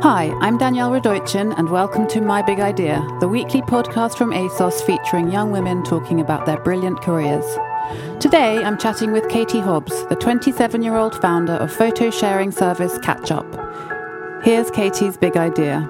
Hi, 0.00 0.34
I'm 0.40 0.56
Danielle 0.56 0.90
Radoichin, 0.90 1.52
and 1.58 1.68
welcome 1.68 2.08
to 2.08 2.22
My 2.22 2.40
Big 2.40 2.60
Idea, 2.60 3.06
the 3.20 3.28
weekly 3.28 3.60
podcast 3.60 4.16
from 4.16 4.30
ASOS 4.30 4.80
featuring 4.86 5.30
young 5.30 5.52
women 5.52 5.84
talking 5.84 6.18
about 6.18 6.46
their 6.46 6.58
brilliant 6.58 7.02
careers. 7.02 7.44
Today, 8.18 8.56
I'm 8.64 8.78
chatting 8.78 9.12
with 9.12 9.28
Katie 9.28 9.60
Hobbs, 9.60 10.06
the 10.06 10.16
27 10.16 10.82
year 10.82 10.96
old 10.96 11.20
founder 11.20 11.52
of 11.52 11.70
photo 11.70 12.10
sharing 12.10 12.50
service 12.50 12.96
Catch-Up. 13.00 13.44
Here's 14.42 14.70
Katie's 14.70 15.18
big 15.18 15.36
idea. 15.36 15.86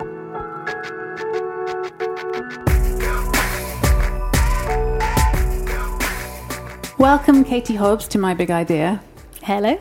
Welcome, 6.99 7.45
Katie 7.45 7.77
Hobbs, 7.77 8.09
to 8.09 8.19
My 8.19 8.35
Big 8.35 8.51
Idea. 8.51 9.01
Hello. 9.43 9.81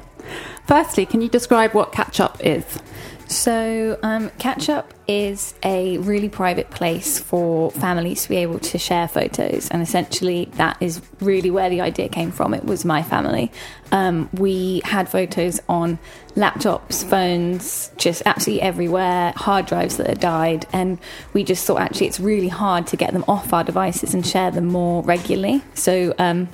Firstly, 0.68 1.08
can 1.08 1.22
you 1.22 1.28
describe 1.28 1.74
what 1.74 1.92
Catch-Up 1.92 2.38
is? 2.46 2.81
So, 3.32 3.98
um, 4.04 4.30
Catch 4.40 4.68
Up 4.68 4.94
is 5.08 5.54
a 5.64 5.98
really 6.00 6.28
private 6.28 6.70
place 6.70 7.18
for 7.18 7.72
families 7.72 8.24
to 8.24 8.30
be 8.30 8.36
able 8.36 8.60
to 8.60 8.78
share 8.78 9.08
photos, 9.08 9.70
and 9.70 9.82
essentially, 9.82 10.50
that 10.56 10.76
is 10.82 11.02
really 11.22 11.50
where 11.50 11.70
the 11.70 11.80
idea 11.80 12.10
came 12.10 12.32
from. 12.32 12.54
It 12.54 12.66
was 12.66 12.84
my 12.84 13.02
family. 13.04 13.50
Um, 13.94 14.30
we 14.34 14.82
had 14.84 15.08
photos 15.08 15.62
on 15.70 15.98
laptops, 16.36 17.06
phones, 17.06 17.92
just 17.96 18.22
absolutely 18.26 18.64
everywhere, 18.64 19.32
hard 19.38 19.66
drives 19.66 19.96
that 19.96 20.08
had 20.08 20.20
died, 20.20 20.66
and 20.74 21.00
we 21.32 21.46
just 21.46 21.66
thought 21.66 21.80
actually 21.80 22.08
it's 22.08 22.20
really 22.20 22.50
hard 22.50 22.86
to 22.88 22.98
get 22.98 23.14
them 23.14 23.24
off 23.30 23.54
our 23.54 23.64
devices 23.64 24.14
and 24.14 24.28
share 24.28 24.52
them 24.52 24.66
more 24.66 25.04
regularly. 25.04 25.64
So, 25.74 26.14
um, 26.20 26.50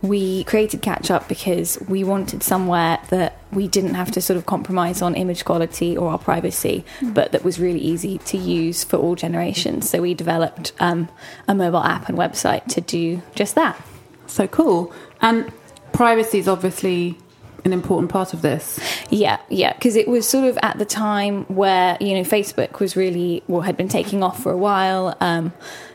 we 0.00 0.44
created 0.44 0.80
Catch 0.80 1.10
Up 1.10 1.28
because 1.28 1.78
we 1.88 2.04
wanted 2.04 2.42
somewhere 2.42 3.00
that 3.10 3.38
we 3.52 3.68
didn't 3.68 3.94
have 3.94 4.10
to 4.12 4.20
sort 4.20 4.36
of 4.36 4.46
compromise 4.46 5.02
on 5.02 5.14
image 5.14 5.44
quality 5.44 5.96
or 5.96 6.10
our 6.10 6.18
privacy, 6.18 6.84
but 7.02 7.32
that 7.32 7.44
was 7.44 7.60
really 7.60 7.80
easy 7.80 8.18
to 8.18 8.38
use 8.38 8.82
for 8.82 8.96
all 8.96 9.14
generations. 9.14 9.88
So 9.90 10.00
we 10.00 10.14
developed 10.14 10.72
um, 10.80 11.08
a 11.46 11.54
mobile 11.54 11.82
app 11.82 12.08
and 12.08 12.16
website 12.16 12.66
to 12.68 12.80
do 12.80 13.22
just 13.34 13.54
that. 13.54 13.80
So 14.26 14.46
cool. 14.48 14.92
And 15.20 15.52
privacy 15.92 16.38
is 16.38 16.48
obviously 16.48 17.18
an 17.64 17.72
important 17.72 18.10
part 18.10 18.32
of 18.32 18.42
this. 18.42 18.80
Yeah, 19.10 19.38
yeah, 19.48 19.72
because 19.74 19.96
it 19.96 20.08
was 20.08 20.28
sort 20.28 20.44
of 20.44 20.58
at 20.62 20.78
the 20.78 20.84
time 20.84 21.44
where 21.44 21.96
you 22.00 22.14
know 22.14 22.22
Facebook 22.22 22.80
was 22.80 22.96
really 22.96 23.42
well 23.46 23.60
had 23.60 23.76
been 23.76 23.88
taking 23.88 24.22
off 24.22 24.42
for 24.42 24.50
a 24.50 24.56
while. 24.56 25.16
Um, 25.20 25.52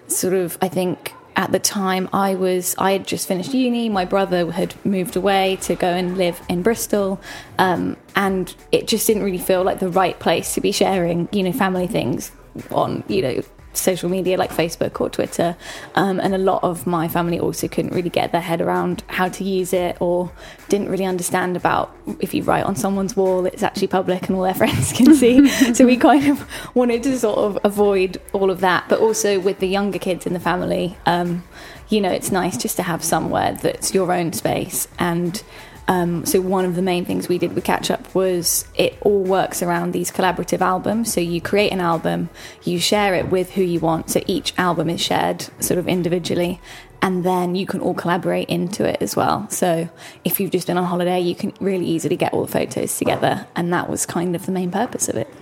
sort 0.07 0.33
of, 0.33 0.57
I 0.61 0.69
think 0.69 1.13
at 1.37 1.51
the 1.51 1.59
time 1.59 2.09
I 2.11 2.35
was 2.35 2.75
I 2.77 2.91
had 2.91 3.07
just 3.07 3.27
finished 3.27 3.53
uni. 3.53 3.87
My 3.87 4.03
brother 4.03 4.51
had 4.51 4.73
moved 4.83 5.15
away 5.15 5.57
to 5.61 5.75
go 5.75 5.87
and 5.87 6.17
live 6.17 6.41
in 6.49 6.63
Bristol, 6.63 7.21
um, 7.59 7.95
and 8.15 8.53
it 8.71 8.87
just 8.87 9.07
didn't 9.07 9.23
really 9.23 9.37
feel 9.37 9.63
like 9.63 9.79
the 9.79 9.89
right 9.89 10.19
place 10.19 10.55
to 10.55 10.61
be 10.61 10.71
sharing 10.71 11.29
you 11.31 11.43
know 11.43 11.53
family 11.53 11.87
things 11.87 12.31
on 12.71 13.03
you 13.07 13.21
know 13.21 13.41
social 13.77 14.09
media 14.09 14.37
like 14.37 14.51
Facebook 14.51 14.99
or 14.99 15.09
Twitter. 15.09 15.55
Um, 15.95 16.19
and 16.19 16.33
a 16.33 16.37
lot 16.37 16.63
of 16.63 16.87
my 16.87 17.07
family 17.07 17.39
also 17.39 17.67
couldn't 17.67 17.93
really 17.93 18.09
get 18.09 18.31
their 18.31 18.41
head 18.41 18.61
around 18.61 19.03
how 19.07 19.29
to 19.29 19.43
use 19.43 19.73
it 19.73 19.97
or 19.99 20.31
didn't 20.69 20.89
really 20.89 21.05
understand 21.05 21.55
about 21.55 21.95
if 22.19 22.33
you 22.33 22.43
write 22.43 22.63
on 22.65 22.75
someone's 22.75 23.15
wall, 23.15 23.45
it's 23.45 23.63
actually 23.63 23.87
public 23.87 24.27
and 24.27 24.37
all 24.37 24.43
their 24.43 24.53
friends 24.61 24.93
can 24.93 25.13
see. 25.15 25.47
so 25.73 25.85
we 25.85 25.97
kind 25.97 26.27
of 26.27 26.47
wanted 26.75 27.03
to 27.03 27.17
sort 27.17 27.37
of 27.37 27.57
avoid 27.63 28.21
all 28.33 28.49
of 28.49 28.61
that. 28.61 28.85
But 28.89 28.99
also 28.99 29.39
with 29.39 29.59
the 29.59 29.67
younger 29.67 29.99
kids 29.99 30.25
in 30.25 30.33
the 30.33 30.39
family, 30.39 30.97
um, 31.05 31.43
you 31.89 32.01
know, 32.01 32.11
it's 32.11 32.31
nice 32.31 32.57
just 32.57 32.75
to 32.77 32.83
have 32.83 33.03
somewhere 33.03 33.53
that's 33.53 33.93
your 33.93 34.11
own 34.11 34.33
space 34.33 34.87
and 34.99 35.41
um, 35.87 36.25
so 36.25 36.41
one 36.41 36.65
of 36.65 36.75
the 36.75 36.81
main 36.81 37.05
things 37.05 37.29
we 37.29 37.37
did 37.37 37.53
with 37.53 37.63
Catch 37.63 37.89
Up 37.89 38.13
was 38.13 38.65
it 38.75 38.97
all 39.01 39.23
works 39.23 39.63
around 39.63 39.91
these 39.91 40.11
collaborative 40.11 40.59
albums. 40.59 41.13
So 41.13 41.21
you 41.21 41.39
create 41.39 41.71
an 41.71 41.79
album, 41.79 42.29
you 42.63 42.79
share 42.79 43.15
it 43.15 43.29
with 43.29 43.51
who 43.51 43.61
you 43.61 43.79
want. 43.79 44.09
So 44.09 44.21
each 44.27 44.53
album 44.57 44.89
is 44.89 45.01
shared 45.01 45.47
sort 45.63 45.77
of 45.77 45.87
individually, 45.87 46.59
and 47.01 47.23
then 47.23 47.55
you 47.55 47.65
can 47.65 47.79
all 47.79 47.93
collaborate 47.93 48.49
into 48.49 48.83
it 48.83 49.01
as 49.01 49.15
well. 49.15 49.49
So 49.49 49.89
if 50.25 50.39
you've 50.39 50.51
just 50.51 50.67
been 50.67 50.77
on 50.77 50.83
holiday, 50.83 51.21
you 51.21 51.35
can 51.35 51.53
really 51.61 51.85
easily 51.85 52.17
get 52.17 52.33
all 52.33 52.45
the 52.45 52.51
photos 52.51 52.97
together, 52.97 53.47
and 53.55 53.71
that 53.71 53.89
was 53.89 54.05
kind 54.05 54.35
of 54.35 54.45
the 54.45 54.51
main 54.51 54.71
purpose 54.71 55.07
of 55.07 55.15
it. 55.15 55.33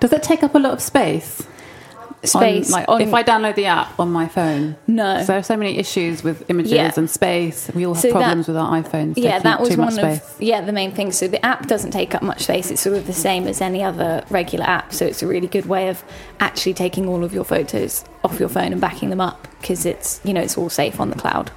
Does 0.00 0.12
it 0.12 0.22
take 0.22 0.42
up 0.42 0.54
a 0.54 0.58
lot 0.58 0.72
of 0.72 0.82
space? 0.82 1.46
Space. 2.24 2.66
On, 2.72 2.78
like, 2.78 2.88
on- 2.88 3.00
if 3.02 3.12
I 3.12 3.22
download 3.24 3.56
the 3.56 3.66
app 3.66 3.98
on 3.98 4.12
my 4.12 4.28
phone, 4.28 4.76
No. 4.86 5.18
So 5.20 5.24
there 5.26 5.38
are 5.38 5.42
so 5.42 5.56
many 5.56 5.76
issues 5.78 6.22
with 6.22 6.48
images 6.48 6.72
Yeah. 6.72 6.92
and 6.96 7.10
space. 7.10 7.68
We 7.74 7.84
all 7.84 7.94
have 7.94 8.02
So 8.02 8.08
that- 8.08 8.14
problems 8.14 8.46
with 8.46 8.56
our 8.56 8.80
iPhones. 8.80 9.14
yeah, 9.16 9.40
that 9.40 9.60
was 9.60 9.76
one 9.76 9.98
of 9.98 10.22
yeah 10.38 10.60
the 10.60 10.72
main 10.72 10.92
thing. 10.92 11.10
So 11.12 11.26
the 11.26 11.44
app 11.44 11.66
doesn't 11.66 11.90
take 11.90 12.14
up 12.14 12.22
much 12.22 12.44
space. 12.44 12.70
It's 12.70 12.80
sort 12.80 12.96
of 12.96 13.06
the 13.08 13.12
same 13.12 13.48
as 13.48 13.60
any 13.60 13.82
other 13.82 14.22
regular 14.30 14.64
app. 14.66 14.92
So 14.94 15.04
it's 15.04 15.22
a 15.22 15.26
really 15.26 15.48
good 15.48 15.66
way 15.66 15.88
of 15.88 16.04
actually 16.38 16.74
taking 16.74 17.08
all 17.08 17.24
of 17.24 17.32
your 17.34 17.44
photos 17.44 18.04
off 18.24 18.38
your 18.38 18.48
phone 18.48 18.70
and 18.72 18.80
backing 18.80 19.10
them 19.10 19.20
up 19.20 19.48
because 19.60 19.84
it's 19.84 20.20
you 20.22 20.32
know 20.32 20.40
it's 20.40 20.56
all 20.56 20.70
safe 20.70 21.00
on 21.00 21.10
the 21.10 21.16
cloud. 21.16 21.50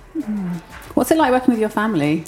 What's 0.95 1.11
it 1.11 1.17
like 1.17 1.31
working 1.31 1.51
with 1.51 1.59
your 1.59 1.69
family? 1.69 2.23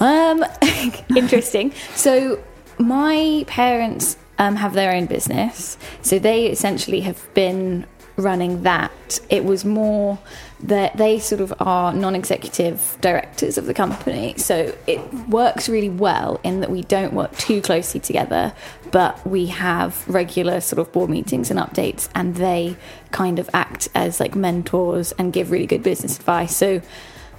Um, 0.00 0.44
interesting. 1.16 1.72
So 1.94 2.38
my 2.78 3.44
parents 3.46 4.16
um, 4.38 4.56
have 4.56 4.74
their 4.74 4.92
own 4.92 5.06
business, 5.06 5.76
so 6.02 6.18
they 6.18 6.46
essentially 6.46 7.00
have 7.00 7.32
been 7.34 7.86
running 8.16 8.64
that. 8.64 9.20
It 9.30 9.44
was 9.44 9.64
more 9.64 10.18
that 10.60 10.96
they 10.96 11.20
sort 11.20 11.40
of 11.40 11.54
are 11.60 11.94
non-executive 11.94 12.98
directors 13.00 13.56
of 13.56 13.66
the 13.66 13.74
company, 13.74 14.34
so 14.36 14.74
it 14.86 15.00
works 15.28 15.68
really 15.68 15.88
well 15.88 16.40
in 16.42 16.60
that 16.60 16.70
we 16.70 16.82
don't 16.82 17.12
work 17.12 17.36
too 17.36 17.60
closely 17.62 18.00
together, 18.00 18.52
but 18.90 19.24
we 19.24 19.46
have 19.46 20.08
regular 20.08 20.60
sort 20.60 20.80
of 20.80 20.92
board 20.92 21.10
meetings 21.10 21.50
and 21.50 21.60
updates, 21.60 22.08
and 22.14 22.34
they 22.36 22.76
kind 23.12 23.38
of 23.38 23.48
act 23.52 23.88
as 23.94 24.18
like 24.18 24.34
mentors 24.34 25.12
and 25.12 25.32
give 25.32 25.50
really 25.52 25.66
good 25.66 25.82
business 25.82 26.16
advice. 26.16 26.56
So 26.56 26.82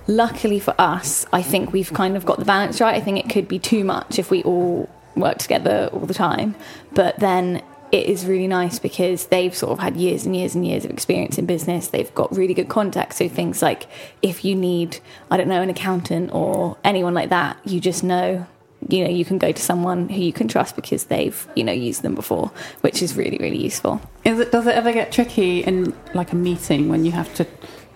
luckily 0.08 0.60
for 0.60 0.74
us, 0.80 1.26
I 1.34 1.42
think 1.42 1.74
we've 1.74 1.94
kind 1.94 2.16
of 2.16 2.26
got 2.26 2.40
the 2.40 2.46
balance 2.46 2.80
right. 2.80 2.96
I 2.96 3.02
think 3.02 3.20
it 3.20 3.30
could 3.30 3.48
be 3.48 3.60
too 3.60 3.84
much 3.84 4.18
if 4.18 4.32
we 4.32 4.44
all 4.44 4.90
work 5.20 5.38
together 5.38 5.90
all 5.92 6.06
the 6.06 6.14
time. 6.14 6.56
But 6.94 7.20
then 7.20 7.62
it 7.92 8.06
is 8.06 8.26
really 8.26 8.48
nice 8.48 8.78
because 8.80 9.28
they've 9.28 9.56
sort 9.56 9.72
of 9.72 9.80
had 9.80 9.98
years 9.98 10.26
and 10.26 10.36
years 10.36 10.56
and 10.56 10.66
years 10.66 10.86
of 10.86 10.92
experience 10.92 11.38
in 11.38 11.46
business. 11.46 11.88
They've 11.88 12.14
got 12.14 12.36
really 12.36 12.54
good 12.54 12.70
contacts. 12.70 13.18
So 13.18 13.28
things 13.28 13.62
like 13.62 13.88
if 14.22 14.46
you 14.46 14.56
need, 14.56 15.00
I 15.32 15.38
don't 15.38 15.48
know, 15.48 15.62
an 15.62 15.70
accountant 15.70 16.32
or 16.34 16.78
anyone 16.84 17.14
like 17.14 17.30
that, 17.30 17.58
you 17.66 17.80
just 17.80 18.04
know. 18.04 18.46
You 18.88 19.04
know, 19.04 19.10
you 19.10 19.26
can 19.26 19.38
go 19.40 19.52
to 19.52 19.62
someone 19.62 20.08
who 20.08 20.22
you 20.22 20.32
can 20.32 20.48
trust 20.48 20.78
because 20.78 21.06
they've, 21.06 21.46
you 21.54 21.66
know, 21.66 21.74
used 21.74 22.02
them 22.02 22.16
before, 22.16 22.50
which 22.80 23.02
is 23.02 23.18
really, 23.18 23.38
really 23.38 23.62
useful. 23.62 24.00
Is 24.24 24.40
it? 24.40 24.54
Does 24.54 24.68
it 24.68 24.76
ever 24.76 24.94
get 24.94 25.12
tricky 25.12 25.60
in 25.60 25.94
like 26.14 26.32
a 26.32 26.38
meeting 26.38 26.88
when 26.88 27.04
you 27.04 27.12
have 27.12 27.34
to 27.36 27.46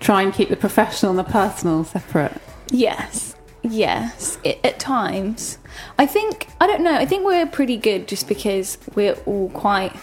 try 0.01 0.21
and 0.21 0.33
keep 0.33 0.49
the 0.49 0.57
professional 0.57 1.11
and 1.11 1.19
the 1.19 1.23
personal 1.23 1.85
separate? 1.85 2.33
Yes, 2.69 3.32
yes. 3.63 4.37
I 4.45 4.59
at 4.63 4.79
times, 4.79 5.57
I 5.97 6.05
think 6.05 6.47
I 6.61 6.67
don't 6.67 6.83
know. 6.83 6.95
I 6.95 7.05
think 7.05 7.25
we're 7.25 7.47
pretty 7.47 7.77
good 7.77 8.07
just 8.07 8.27
because 8.27 8.77
we're 8.95 9.15
all 9.25 9.49
quite, 9.49 9.95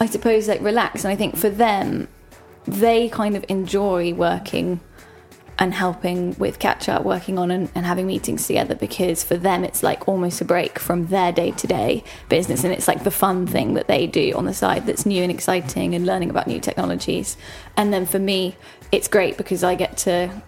I 0.00 0.06
suppose, 0.06 0.48
like 0.48 0.60
relaxed. 0.60 1.04
And 1.04 1.12
I 1.12 1.16
think 1.16 1.36
for 1.36 1.50
them, 1.50 2.08
they 2.66 3.08
kind 3.08 3.36
of 3.36 3.44
enjoy 3.48 4.14
working 4.14 4.80
and 5.60 5.74
helping 5.74 6.34
with 6.38 6.58
catch 6.58 6.88
up, 6.88 7.04
working 7.04 7.38
on 7.38 7.50
and, 7.50 7.70
and 7.74 7.84
having 7.84 8.06
meetings 8.06 8.46
together 8.46 8.74
because 8.74 9.22
for 9.22 9.36
them 9.36 9.62
it's 9.62 9.82
like 9.82 10.08
almost 10.08 10.40
a 10.40 10.44
break 10.44 10.78
from 10.78 11.08
their 11.08 11.30
day 11.32 11.50
to 11.50 11.66
day 11.66 12.02
business 12.30 12.64
and 12.64 12.72
it's 12.72 12.88
like 12.88 13.04
the 13.04 13.10
fun 13.10 13.46
thing 13.46 13.74
that 13.74 13.86
they 13.86 14.06
do 14.06 14.32
on 14.34 14.46
the 14.46 14.54
side 14.54 14.86
that's 14.86 15.04
new 15.04 15.22
and 15.22 15.30
exciting 15.30 15.94
and 15.94 16.06
learning 16.06 16.30
about 16.30 16.46
new 16.46 16.58
technologies. 16.58 17.36
And 17.76 17.92
then 17.92 18.06
for 18.06 18.18
me, 18.18 18.56
it's 18.90 19.06
great 19.06 19.36
because 19.36 19.62
I 19.62 19.74
get 19.74 19.98
to, 19.98 20.42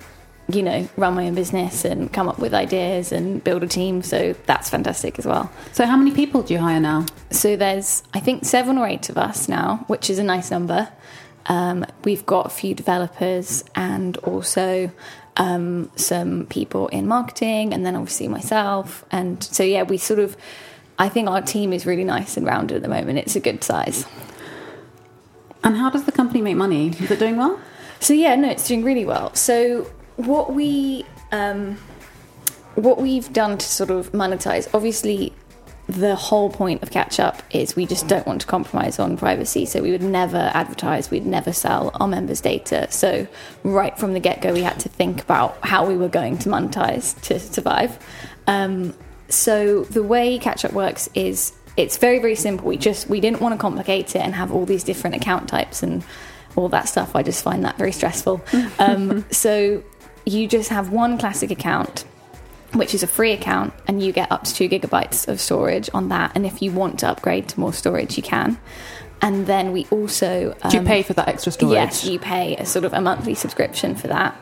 you 0.48 0.62
know, 0.62 0.88
run 0.96 1.14
my 1.14 1.26
own 1.26 1.34
business 1.34 1.84
and 1.84 2.12
come 2.12 2.28
up 2.28 2.38
with 2.38 2.52
ideas 2.52 3.12
and 3.12 3.42
build 3.42 3.62
a 3.62 3.66
team. 3.66 4.02
So 4.02 4.34
that's 4.46 4.68
fantastic 4.68 5.18
as 5.18 5.26
well. 5.26 5.50
So, 5.72 5.86
how 5.86 5.96
many 5.96 6.10
people 6.12 6.42
do 6.42 6.54
you 6.54 6.60
hire 6.60 6.80
now? 6.80 7.06
So 7.30 7.56
there's, 7.56 8.02
I 8.12 8.20
think, 8.20 8.44
seven 8.44 8.78
or 8.78 8.86
eight 8.86 9.08
of 9.08 9.16
us 9.16 9.48
now, 9.48 9.84
which 9.86 10.10
is 10.10 10.18
a 10.18 10.24
nice 10.24 10.50
number. 10.50 10.88
Um, 11.46 11.86
we've 12.04 12.24
got 12.26 12.46
a 12.46 12.50
few 12.50 12.74
developers 12.74 13.64
and 13.74 14.16
also 14.18 14.90
um, 15.36 15.90
some 15.96 16.46
people 16.46 16.88
in 16.88 17.06
marketing, 17.06 17.72
and 17.72 17.86
then 17.86 17.96
obviously 17.96 18.28
myself. 18.28 19.04
And 19.10 19.42
so, 19.42 19.62
yeah, 19.62 19.82
we 19.82 19.96
sort 19.96 20.20
of, 20.20 20.36
I 20.98 21.08
think 21.08 21.28
our 21.28 21.42
team 21.42 21.72
is 21.72 21.86
really 21.86 22.04
nice 22.04 22.36
and 22.36 22.46
rounded 22.46 22.76
at 22.76 22.82
the 22.82 22.88
moment. 22.88 23.18
It's 23.18 23.36
a 23.36 23.40
good 23.40 23.64
size. 23.64 24.06
And 25.64 25.76
how 25.76 25.90
does 25.90 26.04
the 26.04 26.12
company 26.12 26.42
make 26.42 26.56
money? 26.56 26.88
Is 26.88 27.10
it 27.10 27.18
doing 27.18 27.36
well? 27.36 27.60
So 28.00 28.14
yeah, 28.14 28.34
no, 28.34 28.50
it's 28.50 28.66
doing 28.66 28.82
really 28.82 29.04
well. 29.04 29.32
So 29.34 29.88
what 30.16 30.52
we 30.52 31.04
um, 31.30 31.78
what 32.74 33.00
we've 33.00 33.32
done 33.32 33.58
to 33.58 33.66
sort 33.66 33.90
of 33.90 34.12
monetize, 34.12 34.68
obviously, 34.74 35.32
the 35.88 36.14
whole 36.14 36.48
point 36.48 36.82
of 36.82 36.90
Catch 36.90 37.20
Up 37.20 37.42
is 37.50 37.76
we 37.76 37.86
just 37.86 38.08
don't 38.08 38.26
want 38.26 38.40
to 38.42 38.46
compromise 38.46 38.98
on 38.98 39.16
privacy. 39.16 39.66
So 39.66 39.82
we 39.82 39.90
would 39.90 40.02
never 40.02 40.50
advertise, 40.54 41.10
we'd 41.10 41.26
never 41.26 41.52
sell 41.52 41.90
our 41.94 42.08
members' 42.08 42.40
data. 42.40 42.90
So 42.90 43.26
right 43.62 43.98
from 43.98 44.12
the 44.14 44.20
get 44.20 44.40
go, 44.40 44.52
we 44.52 44.62
had 44.62 44.78
to 44.80 44.88
think 44.88 45.20
about 45.20 45.58
how 45.62 45.86
we 45.86 45.96
were 45.96 46.08
going 46.08 46.38
to 46.38 46.48
monetize 46.48 47.20
to 47.22 47.38
survive. 47.38 47.98
Um, 48.46 48.94
so 49.28 49.84
the 49.84 50.02
way 50.02 50.38
Catch 50.38 50.64
Up 50.64 50.72
works 50.72 51.08
is 51.14 51.52
it's 51.76 51.96
very 51.96 52.18
very 52.18 52.36
simple. 52.36 52.68
We 52.68 52.76
just 52.76 53.08
we 53.08 53.20
didn't 53.20 53.40
want 53.40 53.54
to 53.54 53.58
complicate 53.58 54.14
it 54.14 54.20
and 54.20 54.34
have 54.34 54.52
all 54.52 54.66
these 54.66 54.84
different 54.84 55.16
account 55.16 55.48
types 55.48 55.82
and 55.82 56.04
all 56.56 56.68
that 56.70 56.88
stuff. 56.88 57.14
I 57.16 57.22
just 57.22 57.42
find 57.42 57.64
that 57.64 57.78
very 57.78 57.92
stressful. 57.92 58.42
um, 58.78 59.24
so 59.30 59.82
you 60.24 60.46
just 60.46 60.70
have 60.70 60.90
one 60.90 61.18
classic 61.18 61.50
account 61.50 62.04
which 62.74 62.94
is 62.94 63.02
a 63.02 63.06
free 63.06 63.32
account, 63.32 63.72
and 63.86 64.02
you 64.02 64.12
get 64.12 64.32
up 64.32 64.44
to 64.44 64.54
two 64.54 64.68
gigabytes 64.68 65.28
of 65.28 65.40
storage 65.40 65.90
on 65.92 66.08
that. 66.08 66.32
And 66.34 66.46
if 66.46 66.62
you 66.62 66.72
want 66.72 67.00
to 67.00 67.08
upgrade 67.08 67.48
to 67.48 67.60
more 67.60 67.72
storage, 67.72 68.16
you 68.16 68.22
can. 68.22 68.58
And 69.22 69.46
then 69.46 69.70
we 69.70 69.86
also 69.90 70.54
Do 70.68 70.76
you 70.76 70.80
um, 70.80 70.84
pay 70.84 71.02
for 71.02 71.12
that 71.12 71.28
extra 71.28 71.52
storage? 71.52 71.74
Yes, 71.74 72.04
you 72.04 72.18
pay 72.18 72.56
a 72.56 72.66
sort 72.66 72.84
of 72.84 72.92
a 72.92 73.00
monthly 73.00 73.34
subscription 73.34 73.94
for 73.94 74.08
that. 74.08 74.36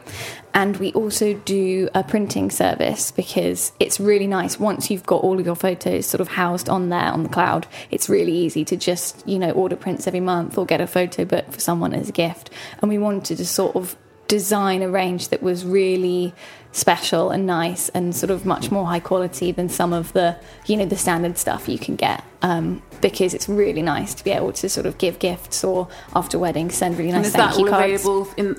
And 0.54 0.78
we 0.78 0.90
also 0.94 1.34
do 1.34 1.88
a 1.94 2.02
printing 2.02 2.50
service 2.50 3.12
because 3.12 3.72
it's 3.78 4.00
really 4.00 4.26
nice. 4.26 4.58
Once 4.58 4.90
you've 4.90 5.04
got 5.04 5.22
all 5.22 5.38
of 5.38 5.44
your 5.44 5.54
photos 5.54 6.06
sort 6.06 6.22
of 6.22 6.28
housed 6.28 6.68
on 6.68 6.88
there 6.88 7.12
on 7.12 7.22
the 7.22 7.28
cloud, 7.28 7.66
it's 7.90 8.08
really 8.08 8.32
easy 8.32 8.64
to 8.64 8.76
just, 8.76 9.22
you 9.28 9.38
know, 9.38 9.50
order 9.52 9.76
prints 9.76 10.06
every 10.06 10.20
month 10.20 10.56
or 10.56 10.64
get 10.64 10.80
a 10.80 10.86
photo 10.86 11.26
book 11.26 11.52
for 11.52 11.60
someone 11.60 11.92
as 11.92 12.08
a 12.08 12.12
gift. 12.12 12.50
And 12.80 12.88
we 12.88 12.98
wanted 12.98 13.36
to 13.36 13.46
sort 13.46 13.76
of 13.76 13.96
design 14.28 14.80
a 14.80 14.88
range 14.88 15.28
that 15.28 15.42
was 15.42 15.64
really 15.64 16.32
special 16.72 17.30
and 17.30 17.46
nice 17.46 17.88
and 17.90 18.14
sort 18.14 18.30
of 18.30 18.46
much 18.46 18.70
more 18.70 18.86
high 18.86 19.00
quality 19.00 19.50
than 19.50 19.68
some 19.68 19.92
of 19.92 20.12
the 20.12 20.36
you 20.66 20.76
know 20.76 20.84
the 20.86 20.96
standard 20.96 21.36
stuff 21.36 21.68
you 21.68 21.78
can 21.78 21.96
get 21.96 22.22
um, 22.42 22.80
because 23.00 23.34
it's 23.34 23.48
really 23.48 23.82
nice 23.82 24.14
to 24.14 24.22
be 24.22 24.30
able 24.30 24.52
to 24.52 24.68
sort 24.68 24.86
of 24.86 24.96
give 24.98 25.18
gifts 25.18 25.64
or 25.64 25.88
after 26.14 26.38
weddings 26.38 26.76
send 26.76 26.96
really 26.96 27.10
nice 27.10 27.16
And 27.18 27.26
is 27.26 27.32
thank 27.32 27.50
that 27.52 27.58
you 27.58 27.64
all 27.66 27.70
cards. 27.72 28.04
available 28.04 28.28
in 28.36 28.56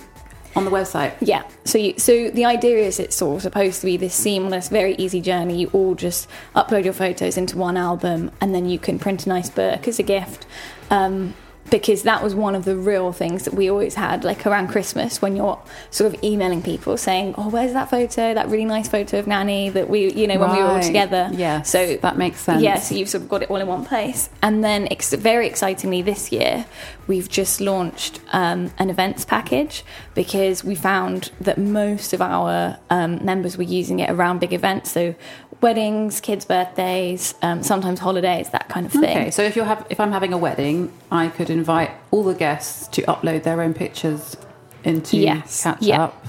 on 0.55 0.65
the 0.65 0.71
website? 0.71 1.13
Yeah. 1.21 1.43
So 1.63 1.77
you, 1.77 1.97
so 1.97 2.29
the 2.29 2.45
idea 2.45 2.77
is 2.79 2.99
it's 2.99 3.15
sort 3.15 3.37
of 3.37 3.41
supposed 3.41 3.79
to 3.81 3.85
be 3.85 3.97
this 3.97 4.13
seamless, 4.13 4.67
very 4.67 4.95
easy 4.95 5.21
journey. 5.21 5.57
You 5.57 5.69
all 5.73 5.95
just 5.95 6.27
upload 6.55 6.83
your 6.83 6.93
photos 6.93 7.37
into 7.37 7.57
one 7.57 7.77
album, 7.77 8.31
and 8.41 8.53
then 8.53 8.67
you 8.67 8.77
can 8.77 8.99
print 8.99 9.25
a 9.25 9.29
nice 9.29 9.49
book 9.49 9.87
as 9.87 9.99
a 9.99 10.03
gift. 10.03 10.45
Um, 10.89 11.33
because 11.71 12.03
that 12.03 12.21
was 12.21 12.35
one 12.35 12.53
of 12.53 12.65
the 12.65 12.75
real 12.75 13.11
things 13.13 13.45
that 13.45 13.53
we 13.53 13.69
always 13.69 13.95
had, 13.95 14.23
like 14.23 14.45
around 14.45 14.67
Christmas, 14.67 15.21
when 15.21 15.35
you're 15.35 15.59
sort 15.89 16.13
of 16.13 16.23
emailing 16.23 16.61
people 16.61 16.97
saying, 16.97 17.33
"Oh, 17.37 17.49
where's 17.49 17.73
that 17.73 17.89
photo? 17.89 18.33
That 18.33 18.49
really 18.49 18.65
nice 18.65 18.87
photo 18.87 19.17
of 19.17 19.25
Nanny 19.25 19.69
that 19.69 19.89
we, 19.89 20.11
you 20.11 20.27
know, 20.27 20.37
when 20.37 20.51
we 20.51 20.57
were 20.57 20.69
all 20.69 20.81
together." 20.81 21.29
Yeah. 21.33 21.61
So 21.63 21.95
that 21.97 22.17
makes 22.17 22.41
sense. 22.41 22.61
Yeah. 22.61 22.75
So 22.75 22.93
you've 22.93 23.09
sort 23.09 23.23
of 23.23 23.29
got 23.29 23.41
it 23.41 23.49
all 23.49 23.57
in 23.57 23.67
one 23.67 23.85
place. 23.85 24.29
And 24.43 24.63
then, 24.63 24.87
ex- 24.91 25.13
very 25.13 25.47
excitingly, 25.47 26.01
this 26.01 26.31
year 26.31 26.65
we've 27.07 27.29
just 27.29 27.59
launched 27.59 28.19
um, 28.31 28.71
an 28.77 28.89
events 28.89 29.25
package 29.25 29.83
because 30.13 30.63
we 30.63 30.75
found 30.75 31.31
that 31.39 31.57
most 31.57 32.13
of 32.13 32.21
our 32.21 32.77
um, 32.89 33.23
members 33.25 33.57
were 33.57 33.63
using 33.63 33.99
it 33.99 34.09
around 34.09 34.39
big 34.39 34.53
events, 34.53 34.91
so 34.91 35.15
weddings, 35.61 36.19
kids' 36.19 36.45
birthdays, 36.45 37.35
um, 37.41 37.63
sometimes 37.63 37.99
holidays, 37.99 38.49
that 38.49 38.67
kind 38.67 38.85
of 38.85 38.91
thing. 38.91 39.17
Okay, 39.17 39.31
so 39.31 39.43
if 39.43 39.55
you're 39.55 39.65
have, 39.65 39.85
if 39.89 39.99
I'm 39.99 40.11
having 40.11 40.33
a 40.33 40.37
wedding, 40.37 40.91
I 41.11 41.27
could 41.27 41.49
invite 41.49 41.91
all 42.09 42.23
the 42.23 42.33
guests 42.33 42.87
to 42.89 43.01
upload 43.03 43.43
their 43.43 43.61
own 43.61 43.73
pictures 43.73 44.37
into 44.83 45.17
Yes, 45.17 45.63
Catch 45.63 45.83
yeah. 45.83 46.03
Up. 46.03 46.25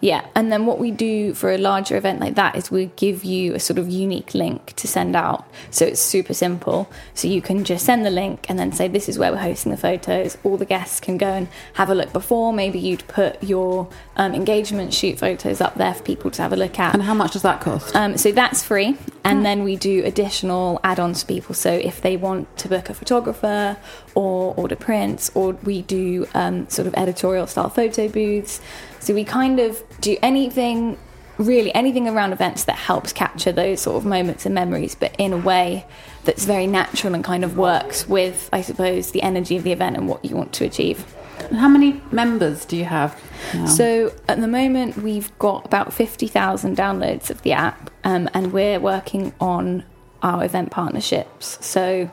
Yeah, 0.00 0.26
and 0.34 0.50
then 0.50 0.64
what 0.64 0.78
we 0.78 0.90
do 0.90 1.34
for 1.34 1.50
a 1.52 1.58
larger 1.58 1.96
event 1.96 2.20
like 2.20 2.34
that 2.36 2.56
is 2.56 2.70
we 2.70 2.86
give 2.96 3.24
you 3.24 3.54
a 3.54 3.60
sort 3.60 3.78
of 3.78 3.88
unique 3.88 4.34
link 4.34 4.74
to 4.76 4.88
send 4.88 5.16
out. 5.16 5.46
So 5.70 5.84
it's 5.84 6.00
super 6.00 6.32
simple. 6.32 6.90
So 7.14 7.28
you 7.28 7.42
can 7.42 7.64
just 7.64 7.84
send 7.84 8.06
the 8.06 8.10
link 8.10 8.46
and 8.48 8.58
then 8.58 8.72
say, 8.72 8.88
This 8.88 9.08
is 9.08 9.18
where 9.18 9.32
we're 9.32 9.38
hosting 9.38 9.72
the 9.72 9.78
photos. 9.78 10.38
All 10.44 10.56
the 10.56 10.64
guests 10.64 11.00
can 11.00 11.18
go 11.18 11.26
and 11.26 11.48
have 11.74 11.90
a 11.90 11.94
look 11.94 12.12
before. 12.12 12.52
Maybe 12.52 12.78
you'd 12.78 13.06
put 13.08 13.42
your 13.42 13.88
um, 14.16 14.34
engagement 14.34 14.94
shoot 14.94 15.18
photos 15.18 15.60
up 15.60 15.74
there 15.74 15.94
for 15.94 16.02
people 16.02 16.30
to 16.32 16.42
have 16.42 16.52
a 16.52 16.56
look 16.56 16.78
at. 16.78 16.94
And 16.94 17.02
how 17.02 17.14
much 17.14 17.32
does 17.32 17.42
that 17.42 17.60
cost? 17.60 17.94
Um, 17.94 18.16
so 18.16 18.32
that's 18.32 18.62
free, 18.62 18.96
and 19.26 19.44
then 19.44 19.64
we 19.64 19.76
do 19.76 20.04
additional 20.04 20.80
add-ons 20.84 21.22
for 21.22 21.28
people. 21.28 21.54
So 21.54 21.72
if 21.72 22.00
they 22.00 22.16
want 22.16 22.56
to 22.58 22.68
book 22.68 22.88
a 22.88 22.94
photographer 22.94 23.76
or 24.14 24.54
order 24.56 24.76
prints, 24.76 25.30
or 25.34 25.52
we 25.64 25.82
do 25.82 26.26
um, 26.34 26.68
sort 26.68 26.86
of 26.86 26.94
editorial 26.94 27.46
style 27.46 27.68
photo 27.68 28.08
booths. 28.08 28.60
So 29.00 29.14
we 29.14 29.24
kind 29.24 29.58
of 29.58 29.82
do 30.00 30.16
anything, 30.22 30.96
really 31.38 31.74
anything 31.74 32.08
around 32.08 32.32
events 32.32 32.64
that 32.64 32.76
helps 32.76 33.12
capture 33.12 33.52
those 33.52 33.80
sort 33.80 33.96
of 33.96 34.04
moments 34.04 34.46
and 34.46 34.54
memories, 34.54 34.94
but 34.94 35.14
in 35.18 35.32
a 35.32 35.38
way 35.38 35.86
that's 36.24 36.44
very 36.44 36.66
natural 36.66 37.14
and 37.14 37.24
kind 37.24 37.44
of 37.44 37.56
works 37.56 38.08
with, 38.08 38.48
I 38.52 38.62
suppose, 38.62 39.10
the 39.10 39.22
energy 39.22 39.56
of 39.56 39.64
the 39.64 39.72
event 39.72 39.96
and 39.96 40.08
what 40.08 40.24
you 40.24 40.36
want 40.36 40.52
to 40.54 40.64
achieve. 40.64 41.04
How 41.52 41.68
many 41.68 42.00
members 42.10 42.64
do 42.64 42.76
you 42.76 42.84
have? 42.84 43.20
now? 43.54 43.66
So 43.66 44.12
at 44.28 44.40
the 44.40 44.48
moment, 44.48 44.96
we've 44.98 45.36
got 45.38 45.64
about 45.66 45.92
50,000 45.92 46.76
downloads 46.76 47.30
of 47.30 47.42
the 47.42 47.52
app, 47.52 47.90
um, 48.04 48.28
and 48.34 48.52
we're 48.52 48.80
working 48.80 49.32
on 49.40 49.84
our 50.22 50.44
event 50.44 50.70
partnerships. 50.70 51.58
So, 51.64 52.10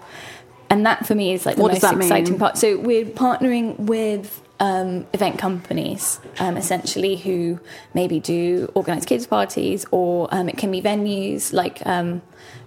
and 0.70 0.86
that 0.86 1.06
for 1.06 1.16
me 1.16 1.34
is 1.34 1.46
like 1.46 1.56
the 1.56 1.62
What 1.62 1.72
most 1.72 1.82
that 1.82 1.96
mean? 1.96 2.04
exciting 2.04 2.38
part. 2.38 2.58
So 2.58 2.78
we're 2.78 3.06
partnering 3.06 3.78
with 3.80 4.42
um, 4.60 5.06
event 5.14 5.40
companies, 5.40 6.20
um, 6.40 6.58
essentially, 6.58 7.16
who 7.16 7.60
maybe 7.94 8.20
do 8.20 8.72
organised 8.76 9.08
kids 9.08 9.26
parties, 9.28 9.86
or 9.92 10.28
um, 10.32 10.48
it 10.50 10.58
can 10.58 10.72
be 10.72 10.82
venues 10.82 11.54
like 11.54 11.86
um, 11.86 12.22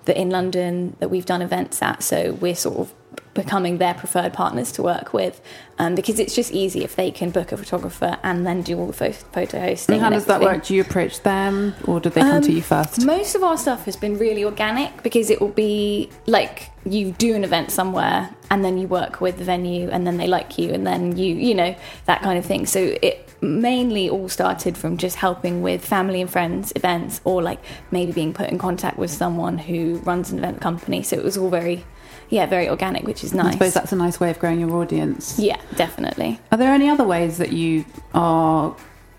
that 0.06 0.16
in 0.20 0.30
London 0.30 0.96
that 1.00 1.08
we've 1.10 1.26
done 1.26 1.42
events 1.42 1.80
at. 1.82 2.02
So 2.02 2.32
we're 2.34 2.54
sort 2.56 2.76
of 2.78 2.92
becoming 3.36 3.78
their 3.78 3.94
preferred 3.94 4.32
partners 4.32 4.72
to 4.72 4.82
work 4.82 5.12
with, 5.12 5.40
um, 5.78 5.94
because 5.94 6.18
it's 6.18 6.34
just 6.34 6.50
easy 6.52 6.82
if 6.82 6.96
they 6.96 7.10
can 7.10 7.30
book 7.30 7.52
a 7.52 7.56
photographer 7.56 8.18
and 8.22 8.46
then 8.46 8.62
do 8.62 8.78
all 8.78 8.86
the 8.88 8.92
pho- 8.92 9.12
photo 9.12 9.60
hosting. 9.60 9.94
and 9.94 10.00
how 10.00 10.06
and 10.08 10.14
does 10.14 10.24
that 10.26 10.40
work? 10.40 10.64
Do 10.64 10.74
you 10.74 10.80
approach 10.80 11.22
them, 11.22 11.74
or 11.86 12.00
do 12.00 12.10
they 12.10 12.20
come 12.22 12.42
to 12.42 12.48
Um, 12.48 12.56
you 12.56 12.62
first? 12.62 13.04
Most 13.04 13.34
of 13.34 13.42
our 13.44 13.56
stuff 13.56 13.84
has 13.84 13.96
been 13.96 14.18
really 14.18 14.44
organic 14.44 15.02
because 15.02 15.30
it 15.30 15.40
will 15.40 15.48
be 15.48 16.10
like 16.26 16.70
you 16.84 17.12
do 17.12 17.34
an 17.34 17.44
event 17.44 17.70
somewhere 17.70 18.30
and 18.50 18.64
then 18.64 18.78
you 18.78 18.86
work 18.86 19.20
with 19.20 19.38
the 19.38 19.44
venue 19.44 19.88
and 19.90 20.06
then 20.06 20.16
they 20.18 20.26
like 20.28 20.56
you 20.56 20.70
and 20.70 20.86
then 20.86 21.16
you, 21.16 21.34
you 21.34 21.54
know, 21.54 21.74
that 22.06 22.22
kind 22.22 22.38
of 22.38 22.44
thing. 22.46 22.64
So 22.64 22.96
it 23.02 23.28
mainly 23.42 24.08
all 24.08 24.28
started 24.28 24.78
from 24.78 24.96
just 24.96 25.16
helping 25.16 25.62
with 25.62 25.84
family 25.84 26.20
and 26.20 26.30
friends 26.30 26.72
events 26.76 27.20
or 27.24 27.42
like 27.42 27.60
maybe 27.90 28.12
being 28.12 28.32
put 28.32 28.48
in 28.50 28.56
contact 28.58 28.96
with 28.98 29.10
someone 29.10 29.58
who 29.58 29.96
runs 30.04 30.30
an 30.30 30.38
event 30.38 30.60
company. 30.60 31.02
So 31.02 31.16
it 31.16 31.24
was 31.24 31.36
all 31.36 31.50
very, 31.50 31.84
yeah, 32.28 32.46
very 32.46 32.68
organic, 32.68 33.04
which 33.04 33.22
is 33.22 33.32
nice. 33.32 33.46
I 33.46 33.52
suppose 33.52 33.74
that's 33.74 33.92
a 33.92 33.96
nice 33.96 34.18
way 34.20 34.30
of 34.30 34.38
growing 34.38 34.60
your 34.60 34.74
audience. 34.76 35.38
yeah, 35.38 35.60
definitely. 35.76 36.40
Are 36.50 36.58
there 36.58 36.72
any 36.72 36.88
other 36.88 37.04
ways 37.04 37.38
that 37.38 37.52
you 37.52 37.84
are 38.14 38.74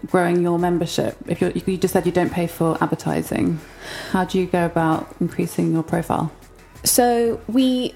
growing 0.08 0.42
your 0.42 0.60
membership? 0.60 1.18
If 1.28 1.42
you're, 1.42 1.52
you 1.52 1.78
just 1.78 1.94
said 1.94 2.06
you 2.06 2.12
don't 2.12 2.32
pay 2.32 2.48
for 2.48 2.78
advertising, 2.82 3.60
how 4.12 4.26
do 4.26 4.40
you 4.40 4.46
go 4.46 4.66
about 4.66 5.16
increasing 5.20 5.72
your 5.72 5.84
profile? 5.84 6.32
So 6.84 7.42
we 7.48 7.94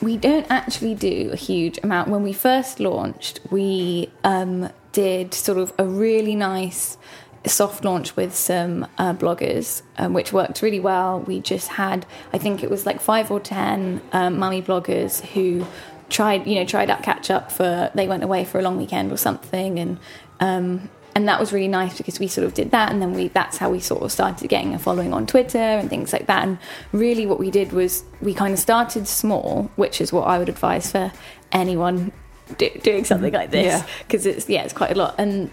we 0.00 0.16
don't 0.16 0.46
actually 0.50 0.94
do 0.94 1.30
a 1.32 1.36
huge 1.36 1.78
amount. 1.82 2.08
When 2.08 2.22
we 2.22 2.32
first 2.32 2.80
launched, 2.80 3.40
we 3.50 4.10
um, 4.24 4.68
did 4.90 5.32
sort 5.32 5.58
of 5.58 5.72
a 5.78 5.84
really 5.84 6.34
nice 6.34 6.98
soft 7.46 7.84
launch 7.84 8.14
with 8.16 8.34
some 8.34 8.86
uh, 8.98 9.12
bloggers, 9.14 9.82
um, 9.98 10.12
which 10.12 10.32
worked 10.32 10.62
really 10.62 10.80
well. 10.80 11.20
We 11.20 11.40
just 11.40 11.68
had, 11.68 12.06
I 12.32 12.38
think 12.38 12.62
it 12.62 12.70
was 12.70 12.86
like 12.86 13.00
five 13.00 13.30
or 13.30 13.40
ten 13.40 14.00
um, 14.12 14.38
mummy 14.38 14.62
bloggers 14.62 15.20
who 15.20 15.66
tried, 16.08 16.46
you 16.46 16.54
know, 16.56 16.64
tried 16.64 16.90
out 16.90 17.02
catch 17.02 17.30
up 17.30 17.50
for. 17.50 17.90
They 17.94 18.06
went 18.06 18.22
away 18.22 18.44
for 18.44 18.58
a 18.58 18.62
long 18.62 18.76
weekend 18.76 19.10
or 19.12 19.16
something, 19.16 19.78
and 19.78 19.98
um, 20.40 20.88
and 21.14 21.28
that 21.28 21.38
was 21.40 21.52
really 21.52 21.68
nice 21.68 21.98
because 21.98 22.18
we 22.20 22.26
sort 22.28 22.46
of 22.46 22.54
did 22.54 22.70
that, 22.70 22.90
and 22.92 23.02
then 23.02 23.12
we 23.12 23.28
that's 23.28 23.56
how 23.58 23.70
we 23.70 23.80
sort 23.80 24.02
of 24.02 24.12
started 24.12 24.48
getting 24.48 24.74
a 24.74 24.78
following 24.78 25.12
on 25.12 25.26
Twitter 25.26 25.58
and 25.58 25.90
things 25.90 26.12
like 26.12 26.26
that. 26.26 26.44
And 26.44 26.58
really, 26.92 27.26
what 27.26 27.38
we 27.38 27.50
did 27.50 27.72
was 27.72 28.04
we 28.20 28.34
kind 28.34 28.52
of 28.54 28.60
started 28.60 29.08
small, 29.08 29.70
which 29.76 30.00
is 30.00 30.12
what 30.12 30.28
I 30.28 30.38
would 30.38 30.48
advise 30.48 30.92
for 30.92 31.12
anyone 31.50 32.12
do, 32.56 32.70
doing 32.82 33.04
something 33.04 33.32
like 33.32 33.50
this 33.50 33.66
Yeah. 33.66 33.86
because 34.06 34.26
it's 34.26 34.48
yeah, 34.48 34.62
it's 34.62 34.72
quite 34.72 34.92
a 34.92 34.94
lot. 34.94 35.14
And 35.18 35.50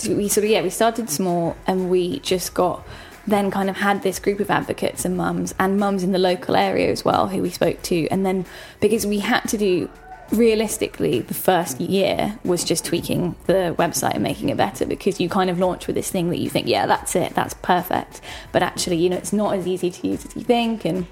so 0.00 0.14
we 0.14 0.28
sort 0.28 0.44
of 0.44 0.50
yeah, 0.50 0.62
we 0.62 0.70
started 0.70 1.10
small, 1.10 1.56
and 1.66 1.90
we 1.90 2.20
just 2.20 2.54
got 2.54 2.86
then 3.26 3.50
kind 3.50 3.68
of 3.68 3.76
had 3.76 4.02
this 4.02 4.18
group 4.18 4.40
of 4.40 4.50
advocates 4.50 5.04
and 5.04 5.16
mums 5.16 5.54
and 5.58 5.78
mums 5.78 6.02
in 6.02 6.12
the 6.12 6.18
local 6.18 6.56
area 6.56 6.90
as 6.90 7.04
well 7.04 7.28
who 7.28 7.42
we 7.42 7.50
spoke 7.50 7.80
to 7.82 8.08
and 8.08 8.24
then 8.24 8.46
because 8.80 9.06
we 9.06 9.18
had 9.18 9.40
to 9.42 9.58
do 9.58 9.88
realistically 10.30 11.20
the 11.20 11.34
first 11.34 11.78
year 11.80 12.38
was 12.44 12.64
just 12.64 12.82
tweaking 12.84 13.36
the 13.44 13.76
website 13.78 14.14
and 14.14 14.22
making 14.22 14.48
it 14.48 14.56
better 14.56 14.86
because 14.86 15.20
you 15.20 15.28
kind 15.28 15.50
of 15.50 15.58
launch 15.58 15.86
with 15.86 15.94
this 15.94 16.10
thing 16.10 16.30
that 16.30 16.38
you 16.38 16.48
think 16.48 16.66
yeah 16.66 16.86
that's 16.86 17.14
it 17.14 17.32
that's 17.34 17.52
perfect 17.54 18.22
but 18.52 18.62
actually 18.62 18.96
you 18.96 19.10
know 19.10 19.16
it's 19.18 19.34
not 19.34 19.54
as 19.54 19.66
easy 19.66 19.90
to 19.90 20.08
use 20.08 20.24
as 20.24 20.34
you 20.34 20.42
think 20.42 20.86
and 20.86 21.06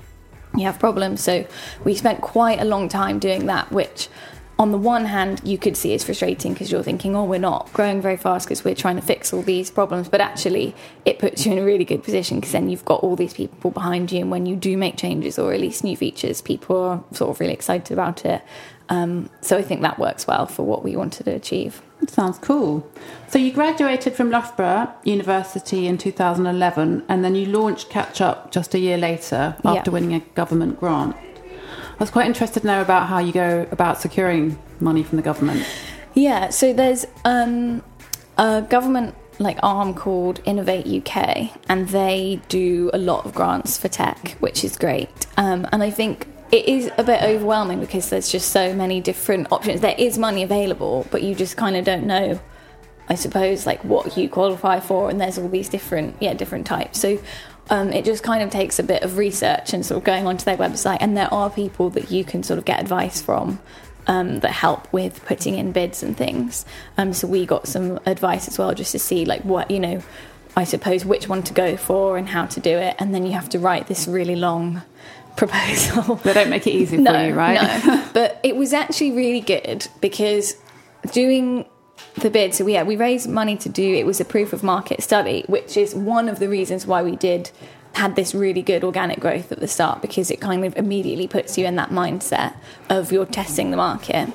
you 0.56 0.64
have 0.64 0.78
problems. 0.78 1.22
So 1.22 1.46
we 1.84 1.94
spent 1.94 2.20
quite 2.20 2.60
a 2.60 2.64
long 2.64 2.88
time 2.88 3.18
doing 3.18 3.46
that, 3.46 3.70
which 3.70 4.08
on 4.58 4.72
the 4.72 4.78
one 4.78 5.04
hand 5.04 5.40
you 5.44 5.56
could 5.56 5.76
see 5.76 5.92
it's 5.92 6.04
frustrating 6.04 6.52
because 6.52 6.72
you're 6.72 6.82
thinking, 6.82 7.14
oh, 7.14 7.24
we're 7.24 7.38
not 7.38 7.72
growing 7.72 8.00
very 8.00 8.16
fast 8.16 8.46
because 8.46 8.64
we're 8.64 8.74
trying 8.74 8.96
to 8.96 9.02
fix 9.02 9.32
all 9.32 9.42
these 9.42 9.70
problems. 9.70 10.08
But 10.08 10.20
actually, 10.20 10.74
it 11.04 11.18
puts 11.18 11.46
you 11.46 11.52
in 11.52 11.58
a 11.58 11.64
really 11.64 11.84
good 11.84 12.02
position 12.02 12.38
because 12.40 12.52
then 12.52 12.68
you've 12.68 12.84
got 12.84 13.00
all 13.04 13.14
these 13.16 13.34
people 13.34 13.70
behind 13.70 14.10
you, 14.10 14.20
and 14.20 14.30
when 14.30 14.46
you 14.46 14.56
do 14.56 14.76
make 14.76 14.96
changes 14.96 15.38
or 15.38 15.50
release 15.50 15.84
new 15.84 15.96
features, 15.96 16.42
people 16.42 16.76
are 16.76 17.04
sort 17.12 17.30
of 17.30 17.40
really 17.40 17.52
excited 17.52 17.92
about 17.92 18.24
it. 18.24 18.42
Um, 18.90 19.28
so 19.42 19.58
I 19.58 19.62
think 19.62 19.82
that 19.82 19.98
works 19.98 20.26
well 20.26 20.46
for 20.46 20.64
what 20.64 20.82
we 20.82 20.96
wanted 20.96 21.24
to 21.24 21.34
achieve. 21.34 21.82
That 22.00 22.10
sounds 22.10 22.38
cool. 22.38 22.88
So 23.28 23.38
you 23.38 23.52
graduated 23.52 24.14
from 24.14 24.30
Loughborough 24.30 24.88
University 25.04 25.86
in 25.86 25.98
2011, 25.98 27.04
and 27.08 27.24
then 27.24 27.34
you 27.34 27.46
launched 27.46 27.90
Catch 27.90 28.20
Up 28.20 28.50
just 28.50 28.74
a 28.74 28.78
year 28.78 28.96
later 28.96 29.56
after 29.64 29.90
Yeah. 29.90 29.92
winning 29.92 30.14
a 30.14 30.20
government 30.34 30.80
grant. 30.80 31.16
I 31.98 32.04
was 32.04 32.10
quite 32.10 32.26
interested 32.26 32.60
to 32.60 32.66
know 32.66 32.80
about 32.80 33.08
how 33.08 33.18
you 33.18 33.32
go 33.32 33.66
about 33.72 34.00
securing 34.00 34.56
money 34.78 35.02
from 35.02 35.16
the 35.16 35.22
government. 35.22 35.66
Yeah, 36.14 36.50
so 36.50 36.72
there's 36.72 37.06
um, 37.24 37.82
a 38.36 38.62
government 38.62 39.16
like 39.40 39.58
arm 39.64 39.94
called 39.94 40.40
Innovate 40.44 40.86
UK, 40.86 41.50
and 41.68 41.88
they 41.88 42.40
do 42.48 42.88
a 42.92 42.98
lot 42.98 43.24
of 43.24 43.34
grants 43.34 43.78
for 43.78 43.88
tech, 43.88 44.36
which 44.38 44.62
is 44.62 44.76
great. 44.76 45.26
Um, 45.36 45.66
and 45.72 45.82
I 45.82 45.90
think 45.90 46.28
it 46.52 46.66
is 46.66 46.88
a 46.98 47.02
bit 47.02 47.22
overwhelming 47.22 47.80
because 47.80 48.10
there's 48.10 48.30
just 48.30 48.50
so 48.50 48.72
many 48.74 49.00
different 49.00 49.50
options. 49.50 49.80
There 49.80 49.96
is 49.98 50.18
money 50.18 50.44
available, 50.44 51.04
but 51.10 51.24
you 51.24 51.34
just 51.34 51.56
kind 51.56 51.76
of 51.76 51.84
don't 51.84 52.06
know. 52.06 52.40
I 53.08 53.16
suppose 53.16 53.66
like 53.66 53.82
what 53.84 54.16
you 54.16 54.28
qualify 54.28 54.78
for, 54.78 55.10
and 55.10 55.20
there's 55.20 55.36
all 55.36 55.48
these 55.48 55.68
different 55.68 56.16
yeah 56.20 56.34
different 56.34 56.66
types. 56.66 57.00
So 57.00 57.18
um, 57.70 57.92
it 57.92 58.04
just 58.04 58.22
kind 58.22 58.42
of 58.42 58.50
takes 58.50 58.78
a 58.78 58.82
bit 58.82 59.02
of 59.02 59.16
research 59.16 59.72
and 59.72 59.84
sort 59.84 59.98
of 59.98 60.04
going 60.04 60.26
onto 60.26 60.44
their 60.44 60.56
website, 60.56 60.98
and 61.00 61.16
there 61.16 61.32
are 61.32 61.50
people 61.50 61.90
that 61.90 62.10
you 62.10 62.24
can 62.24 62.42
sort 62.42 62.58
of 62.58 62.64
get 62.64 62.80
advice 62.80 63.20
from 63.20 63.58
um, 64.06 64.40
that 64.40 64.52
help 64.52 64.90
with 64.92 65.24
putting 65.26 65.56
in 65.56 65.72
bids 65.72 66.02
and 66.02 66.16
things. 66.16 66.64
Um, 66.96 67.12
so 67.12 67.26
we 67.28 67.46
got 67.46 67.68
some 67.68 68.00
advice 68.06 68.48
as 68.48 68.58
well, 68.58 68.72
just 68.74 68.92
to 68.92 68.98
see 68.98 69.24
like 69.24 69.42
what 69.42 69.70
you 69.70 69.80
know, 69.80 70.02
I 70.56 70.64
suppose 70.64 71.04
which 71.04 71.28
one 71.28 71.42
to 71.44 71.52
go 71.52 71.76
for 71.76 72.16
and 72.16 72.28
how 72.28 72.46
to 72.46 72.60
do 72.60 72.76
it, 72.76 72.96
and 72.98 73.14
then 73.14 73.26
you 73.26 73.32
have 73.32 73.50
to 73.50 73.58
write 73.58 73.86
this 73.86 74.08
really 74.08 74.36
long 74.36 74.82
proposal. 75.36 76.16
They 76.16 76.32
don't 76.32 76.50
make 76.50 76.66
it 76.66 76.72
easy 76.72 76.96
for 76.96 77.02
no, 77.12 77.26
you, 77.26 77.34
right? 77.34 77.84
No, 77.84 78.08
but 78.14 78.40
it 78.42 78.56
was 78.56 78.72
actually 78.72 79.12
really 79.12 79.40
good 79.40 79.86
because 80.00 80.56
doing 81.12 81.66
the 82.16 82.30
bid. 82.30 82.54
So 82.54 82.64
we 82.64 82.74
yeah, 82.74 82.82
we 82.82 82.96
raised 82.96 83.28
money 83.28 83.56
to 83.56 83.68
do. 83.68 83.94
It 83.94 84.06
was 84.06 84.20
a 84.20 84.24
proof 84.24 84.52
of 84.52 84.62
market 84.62 85.02
study, 85.02 85.44
which 85.46 85.76
is 85.76 85.94
one 85.94 86.28
of 86.28 86.38
the 86.38 86.48
reasons 86.48 86.86
why 86.86 87.02
we 87.02 87.16
did 87.16 87.50
had 87.94 88.16
this 88.16 88.34
really 88.34 88.62
good 88.62 88.84
organic 88.84 89.18
growth 89.18 89.50
at 89.50 89.60
the 89.60 89.68
start 89.68 90.00
because 90.02 90.30
it 90.30 90.40
kind 90.40 90.64
of 90.64 90.76
immediately 90.76 91.26
puts 91.26 91.58
you 91.58 91.66
in 91.66 91.76
that 91.76 91.90
mindset 91.90 92.54
of 92.88 93.10
you're 93.10 93.26
testing 93.26 93.70
the 93.70 93.76
market. 93.76 94.32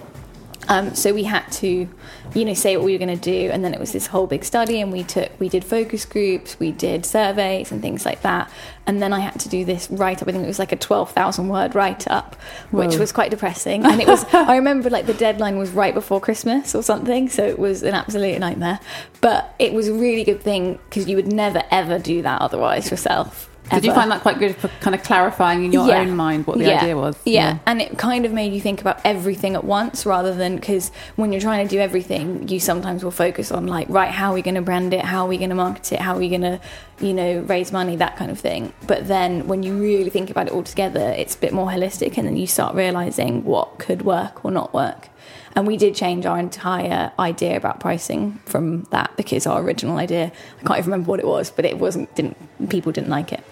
Um, 0.68 0.96
so 0.96 1.14
we 1.14 1.24
had 1.24 1.50
to, 1.54 1.88
you 2.34 2.46
know, 2.46 2.54
say 2.54 2.78
what 2.78 2.86
we 2.86 2.94
were 2.94 2.98
going 2.98 3.18
to 3.18 3.22
do, 3.22 3.50
and 3.52 3.64
then 3.64 3.74
it 3.74 3.80
was 3.80 3.92
this 3.92 4.08
whole 4.08 4.28
big 4.28 4.44
study, 4.44 4.80
and 4.82 4.92
we 4.92 5.04
took, 5.04 5.32
we 5.40 5.50
did 5.50 5.64
focus 5.64 6.06
groups, 6.06 6.60
we 6.60 6.72
did 6.72 7.06
surveys 7.06 7.72
and 7.72 7.82
things 7.82 8.06
like 8.06 8.22
that, 8.22 8.50
and 8.86 9.02
then 9.02 9.14
I 9.14 9.20
had 9.20 9.40
to 9.42 9.50
do 9.50 9.66
this 9.66 9.90
write 9.90 10.22
up. 10.22 10.28
I 10.28 10.32
think 10.32 10.44
it 10.44 10.48
was 10.48 10.60
like 10.60 10.72
a 10.72 10.78
twelve 10.78 11.12
thousand 11.12 11.48
word 11.50 11.76
write 11.76 12.08
up, 12.10 12.36
which 12.72 12.98
was 12.98 13.12
quite 13.12 13.32
depressing. 13.32 13.86
And 13.86 14.02
it 14.02 14.08
was, 14.08 14.26
I 14.34 14.56
remember 14.56 14.90
like 14.90 15.06
the 15.06 15.14
deadline 15.14 15.58
was 15.58 15.72
right 15.72 15.94
before 15.94 16.20
Christmas 16.20 16.76
or 16.76 16.84
something, 16.84 17.30
so 17.30 17.44
it 17.44 17.60
was 17.60 17.84
an 17.84 17.94
absolute 17.94 18.40
nightmare. 18.40 18.80
But 19.22 19.54
it 19.60 19.74
was 19.74 19.88
a 19.88 19.94
really 19.94 20.24
good 20.24 20.42
thing 20.42 20.80
because 20.90 21.08
you 21.08 21.16
would 21.16 21.32
never 21.32 21.64
ever 21.72 22.00
do 22.00 22.22
that 22.22 22.42
otherwise 22.42 22.92
yourself. 22.92 23.50
Did 23.72 23.86
you 23.86 23.94
find 23.94 24.12
that 24.12 24.22
quite 24.22 24.40
good 24.40 24.56
for 24.56 24.68
kind 24.82 24.94
of 24.94 25.04
clarifying 25.04 25.64
in 25.66 25.72
your 25.72 25.88
Yeah. 25.88 26.00
own 26.00 26.16
mind 26.16 26.46
what 26.46 26.58
the 26.58 26.66
Yeah. 26.66 26.82
idea 26.82 26.98
was? 26.98 27.16
Yeah. 27.26 27.58
and 27.66 27.82
it 27.82 27.98
kind 27.98 28.26
of 28.26 28.32
made 28.34 28.54
you 28.54 28.60
think 28.62 28.82
about 28.82 29.00
everything 29.04 29.56
at 29.56 29.64
once 29.64 30.06
rather 30.06 30.34
than 30.34 30.56
because 30.56 30.92
when 31.16 31.32
you're 31.32 31.42
trying 31.42 31.68
to 31.68 31.76
do 31.76 31.80
everything, 31.82 32.48
you 32.48 32.60
sometimes 32.60 33.04
will 33.04 33.12
focus 33.12 33.52
on 33.52 33.66
like, 33.68 33.88
right, 33.90 34.10
how 34.12 34.32
are 34.32 34.34
we 34.34 34.42
going 34.42 34.56
to 34.56 34.62
brand 34.62 34.94
it? 34.94 35.02
How 35.06 35.24
are 35.26 35.28
we 35.28 35.38
going 35.38 35.50
to 35.50 35.56
market 35.56 35.92
it? 35.94 36.00
How 36.00 36.14
are 36.16 36.20
we 36.20 36.30
going 36.30 36.42
to, 36.42 36.60
you 37.00 37.14
know, 37.14 37.40
raise 37.48 37.72
money? 37.72 37.96
That 37.96 38.16
kind 38.18 38.30
of 38.32 38.40
thing. 38.40 38.74
But 38.86 39.08
then 39.08 39.48
when 39.48 39.64
you 39.64 39.76
really 39.76 40.10
think 40.10 40.30
about 40.30 40.48
it 40.48 40.54
all 40.54 40.64
together, 40.64 41.14
it's 41.18 41.36
a 41.36 41.38
bit 41.40 41.54
more 41.54 41.68
holistic, 41.70 42.18
and 42.18 42.28
then 42.28 42.38
you 42.38 42.48
start 42.48 42.76
realizing 42.76 43.44
what 43.44 43.80
could 43.80 44.04
work 44.04 44.44
or 44.46 44.52
not 44.52 44.74
work. 44.74 45.10
And 45.56 45.68
we 45.68 45.78
did 45.78 45.96
change 45.96 46.26
our 46.26 46.40
entire 46.40 47.12
idea 47.20 47.56
about 47.58 47.80
pricing 47.80 48.40
from 48.46 48.84
that 48.86 49.16
because 49.18 49.46
our 49.46 49.62
original 49.62 49.98
idea, 49.98 50.32
I 50.60 50.64
can't 50.64 50.80
even 50.80 50.92
remember 50.92 51.10
what 51.10 51.20
it 51.20 51.28
was, 51.28 51.52
but 51.52 51.64
it 51.66 51.78
wasn't, 51.78 52.14
didn't, 52.16 52.70
people 52.70 52.92
didn't 52.92 53.10
like 53.10 53.32
it. 53.32 53.44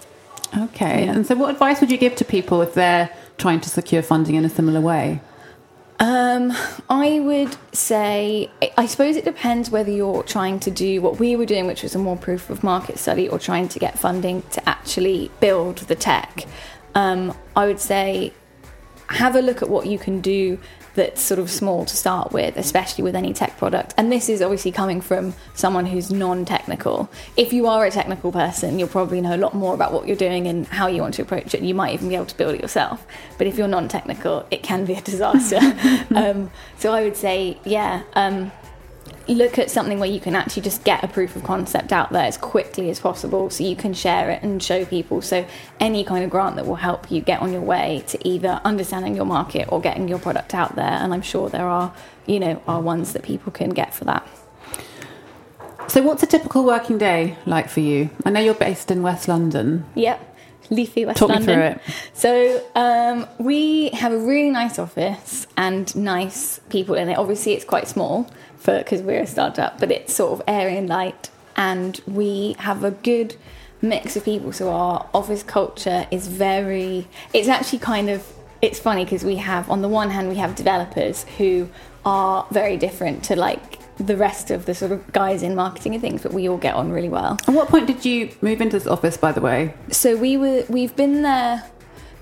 Okay. 0.56 1.06
And 1.06 1.26
so, 1.26 1.34
what 1.34 1.50
advice 1.50 1.80
would 1.80 1.90
you 1.90 1.96
give 1.96 2.16
to 2.16 2.24
people 2.24 2.60
if 2.60 2.74
they're 2.74 3.08
trying 3.38 3.60
to 3.60 3.70
secure 3.70 4.02
funding 4.02 4.34
in 4.34 4.44
a 4.44 4.50
similar 4.50 4.80
way? 4.80 5.20
Um, 5.98 6.52
I 6.90 7.20
would 7.20 7.56
say, 7.72 8.50
I 8.76 8.86
suppose 8.86 9.16
it 9.16 9.24
depends 9.24 9.70
whether 9.70 9.90
you're 9.90 10.24
trying 10.24 10.58
to 10.60 10.70
do 10.70 11.00
what 11.00 11.20
we 11.20 11.36
were 11.36 11.46
doing, 11.46 11.66
which 11.66 11.84
was 11.84 11.94
a 11.94 11.98
more 11.98 12.16
proof 12.16 12.50
of 12.50 12.64
market 12.64 12.98
study, 12.98 13.28
or 13.28 13.38
trying 13.38 13.68
to 13.68 13.78
get 13.78 13.98
funding 13.98 14.42
to 14.50 14.68
actually 14.68 15.30
build 15.40 15.78
the 15.78 15.94
tech. 15.94 16.44
Um, 16.94 17.34
I 17.54 17.66
would 17.66 17.80
say 17.80 18.32
have 19.08 19.36
a 19.36 19.40
look 19.40 19.62
at 19.62 19.68
what 19.68 19.86
you 19.86 19.98
can 19.98 20.20
do 20.20 20.58
that's 20.94 21.20
sort 21.20 21.38
of 21.40 21.50
small 21.50 21.84
to 21.84 21.96
start 21.96 22.32
with, 22.32 22.56
especially 22.56 23.04
with 23.04 23.16
any 23.16 23.32
tech 23.32 23.56
product. 23.58 23.94
And 23.96 24.10
this 24.10 24.28
is 24.28 24.42
obviously 24.42 24.72
coming 24.72 25.00
from 25.00 25.34
someone 25.54 25.86
who's 25.86 26.10
non 26.10 26.44
technical. 26.44 27.10
If 27.36 27.52
you 27.52 27.66
are 27.66 27.84
a 27.84 27.90
technical 27.90 28.32
person, 28.32 28.78
you'll 28.78 28.88
probably 28.88 29.20
know 29.20 29.34
a 29.34 29.38
lot 29.38 29.54
more 29.54 29.74
about 29.74 29.92
what 29.92 30.06
you're 30.06 30.16
doing 30.16 30.46
and 30.46 30.66
how 30.66 30.86
you 30.86 31.02
want 31.02 31.14
to 31.14 31.22
approach 31.22 31.54
it. 31.54 31.62
You 31.62 31.74
might 31.74 31.94
even 31.94 32.08
be 32.08 32.14
able 32.14 32.26
to 32.26 32.36
build 32.36 32.54
it 32.54 32.60
yourself. 32.60 33.06
But 33.38 33.46
if 33.46 33.56
you're 33.56 33.68
non 33.68 33.88
technical, 33.88 34.46
it 34.50 34.62
can 34.62 34.84
be 34.84 34.94
a 34.94 35.00
disaster. 35.12 35.60
um, 36.14 36.50
so 36.78 36.92
I 36.92 37.02
would 37.04 37.16
say, 37.16 37.58
yeah. 37.64 38.02
Um, 38.14 38.52
look 39.28 39.58
at 39.58 39.70
something 39.70 39.98
where 39.98 40.08
you 40.08 40.20
can 40.20 40.34
actually 40.34 40.62
just 40.62 40.84
get 40.84 41.02
a 41.04 41.08
proof 41.08 41.36
of 41.36 41.44
concept 41.44 41.92
out 41.92 42.12
there 42.12 42.24
as 42.24 42.36
quickly 42.36 42.90
as 42.90 43.00
possible 43.00 43.50
so 43.50 43.64
you 43.64 43.76
can 43.76 43.94
share 43.94 44.30
it 44.30 44.42
and 44.42 44.62
show 44.62 44.84
people. 44.84 45.22
So, 45.22 45.46
any 45.80 46.04
kind 46.04 46.24
of 46.24 46.30
grant 46.30 46.56
that 46.56 46.66
will 46.66 46.76
help 46.76 47.10
you 47.10 47.20
get 47.20 47.40
on 47.40 47.52
your 47.52 47.62
way 47.62 48.04
to 48.08 48.28
either 48.28 48.60
understanding 48.64 49.16
your 49.16 49.24
market 49.24 49.70
or 49.70 49.80
getting 49.80 50.08
your 50.08 50.18
product 50.18 50.54
out 50.54 50.76
there. 50.76 50.84
And 50.84 51.12
I'm 51.12 51.22
sure 51.22 51.48
there 51.48 51.68
are, 51.68 51.94
you 52.26 52.40
know, 52.40 52.62
are 52.66 52.80
ones 52.80 53.12
that 53.12 53.22
people 53.22 53.52
can 53.52 53.70
get 53.70 53.94
for 53.94 54.04
that. 54.04 54.26
So, 55.88 56.02
what's 56.02 56.22
a 56.22 56.26
typical 56.26 56.64
working 56.64 56.98
day 56.98 57.36
like 57.46 57.68
for 57.68 57.80
you? 57.80 58.10
I 58.24 58.30
know 58.30 58.40
you're 58.40 58.54
based 58.54 58.90
in 58.90 59.02
West 59.02 59.28
London. 59.28 59.84
Yep. 59.94 60.31
Leafy 60.72 61.04
West 61.04 61.18
Talk 61.18 61.28
me 61.28 61.34
London. 61.36 61.54
through 61.54 61.64
it. 61.64 61.80
So 62.14 62.64
um, 62.74 63.26
we 63.38 63.90
have 63.90 64.12
a 64.12 64.18
really 64.18 64.50
nice 64.50 64.78
office 64.78 65.46
and 65.56 65.94
nice 65.94 66.60
people 66.70 66.94
in 66.94 67.08
it. 67.08 67.18
Obviously, 67.18 67.52
it's 67.52 67.64
quite 67.64 67.86
small 67.86 68.28
for 68.56 68.78
because 68.78 69.02
we're 69.02 69.22
a 69.22 69.26
startup, 69.26 69.78
but 69.78 69.90
it's 69.90 70.14
sort 70.14 70.32
of 70.32 70.42
airy 70.48 70.76
and 70.76 70.88
light, 70.88 71.30
and 71.56 72.00
we 72.06 72.56
have 72.58 72.84
a 72.84 72.90
good 72.90 73.36
mix 73.82 74.16
of 74.16 74.24
people. 74.24 74.52
So 74.52 74.70
our 74.70 75.08
office 75.12 75.42
culture 75.42 76.06
is 76.10 76.26
very. 76.26 77.06
It's 77.32 77.48
actually 77.48 77.80
kind 77.80 78.08
of. 78.08 78.26
It's 78.62 78.78
funny 78.78 79.04
because 79.04 79.24
we 79.24 79.36
have 79.36 79.68
on 79.68 79.82
the 79.82 79.88
one 79.88 80.10
hand 80.10 80.28
we 80.28 80.36
have 80.36 80.54
developers 80.54 81.24
who 81.36 81.68
are 82.04 82.46
very 82.50 82.76
different 82.76 83.24
to 83.24 83.36
like 83.36 83.78
the 83.98 84.16
rest 84.16 84.50
of 84.50 84.66
the 84.66 84.74
sort 84.74 84.90
of 84.92 85.12
guys 85.12 85.42
in 85.42 85.54
marketing 85.54 85.94
and 85.94 86.00
things, 86.00 86.22
but 86.22 86.32
we 86.32 86.48
all 86.48 86.56
get 86.56 86.74
on 86.74 86.90
really 86.90 87.08
well. 87.08 87.38
At 87.46 87.54
what 87.54 87.68
point 87.68 87.86
did 87.86 88.04
you 88.04 88.30
move 88.40 88.60
into 88.60 88.78
this 88.78 88.86
office, 88.86 89.16
by 89.16 89.32
the 89.32 89.40
way? 89.40 89.74
So 89.90 90.16
we 90.16 90.36
were 90.36 90.64
we've 90.68 90.94
been 90.96 91.22
there. 91.22 91.64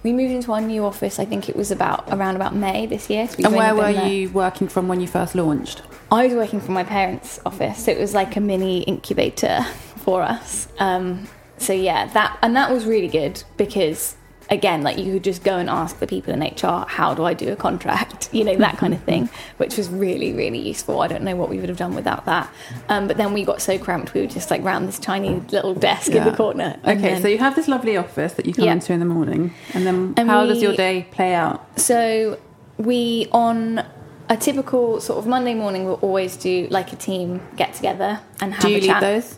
We 0.02 0.12
moved 0.12 0.32
into 0.32 0.52
our 0.52 0.60
new 0.62 0.84
office. 0.84 1.18
I 1.18 1.26
think 1.26 1.48
it 1.48 1.56
was 1.56 1.70
about 1.70 2.04
around 2.10 2.36
about 2.36 2.54
May 2.54 2.86
this 2.86 3.10
year. 3.10 3.28
So 3.28 3.36
And 3.44 3.54
where 3.54 3.74
were 3.74 3.92
there- 3.92 4.08
you 4.08 4.30
working 4.30 4.66
from 4.68 4.88
when 4.88 5.00
you 5.00 5.06
first 5.06 5.34
launched? 5.34 5.82
I 6.10 6.26
was 6.26 6.34
working 6.34 6.60
from 6.60 6.74
my 6.74 6.82
parents' 6.84 7.38
office, 7.46 7.84
so 7.84 7.92
it 7.92 7.98
was 7.98 8.14
like 8.14 8.34
a 8.36 8.40
mini 8.40 8.80
incubator 8.82 9.62
for 9.98 10.22
us. 10.22 10.66
Um, 10.78 11.28
so 11.58 11.72
yeah, 11.72 12.06
that 12.14 12.38
and 12.42 12.56
that 12.56 12.70
was 12.72 12.84
really 12.86 13.08
good 13.08 13.42
because 13.56 14.16
again, 14.50 14.82
like 14.82 14.98
you 14.98 15.12
could 15.14 15.24
just 15.24 15.44
go 15.44 15.56
and 15.56 15.70
ask 15.70 15.98
the 16.00 16.06
people 16.06 16.34
in 16.34 16.40
HR, 16.40 16.84
how 16.88 17.14
do 17.14 17.24
I 17.24 17.34
do 17.34 17.52
a 17.52 17.56
contract? 17.56 18.28
You 18.40 18.44
know, 18.44 18.56
that 18.56 18.78
kind 18.78 18.94
of 18.94 19.02
thing, 19.02 19.28
which 19.56 19.76
was 19.76 19.88
really, 19.88 20.32
really 20.32 20.58
useful. 20.58 21.00
I 21.00 21.08
don't 21.08 21.24
know 21.24 21.34
what 21.36 21.48
we 21.50 21.58
would 21.58 21.68
have 21.68 21.76
done 21.78 21.94
without 21.96 22.24
that. 22.26 22.48
Um, 22.88 23.08
but 23.08 23.16
then 23.16 23.32
we 23.32 23.44
got 23.44 23.60
so 23.60 23.76
cramped, 23.76 24.14
we 24.14 24.20
were 24.20 24.28
just 24.28 24.50
like 24.52 24.62
round 24.62 24.86
this 24.86 24.98
tiny 25.00 25.40
little 25.50 25.74
desk 25.74 26.12
in 26.12 26.24
the 26.24 26.32
corner. 26.32 26.78
Okay, 26.84 26.96
then- 27.00 27.22
so 27.22 27.28
you 27.28 27.38
have 27.38 27.56
this 27.56 27.66
lovely 27.68 27.96
office 27.96 28.34
that 28.34 28.46
you 28.46 28.54
come 28.54 28.66
Yeah. 28.66 28.72
into 28.74 28.92
in 28.92 29.00
the 29.00 29.04
morning, 29.06 29.52
and 29.74 29.84
then 29.86 30.14
And 30.16 30.30
how 30.30 30.46
does 30.46 30.62
your 30.62 30.74
day 30.74 31.06
play 31.10 31.34
out? 31.34 31.78
So 31.78 32.38
we 32.78 33.26
on 33.32 33.84
a 34.28 34.36
typical 34.36 35.00
sort 35.00 35.18
of 35.18 35.26
Monday 35.26 35.54
morning 35.54 35.84
we'll 35.84 35.94
always 35.96 36.36
do 36.36 36.68
like 36.70 36.92
a 36.92 36.96
team 36.96 37.40
get 37.56 37.74
together 37.74 38.20
and 38.40 38.54
have 38.54 38.62
Do 38.62 38.70
you 38.70 38.78
a 38.78 38.80
lead 38.94 39.02
those? 39.02 39.36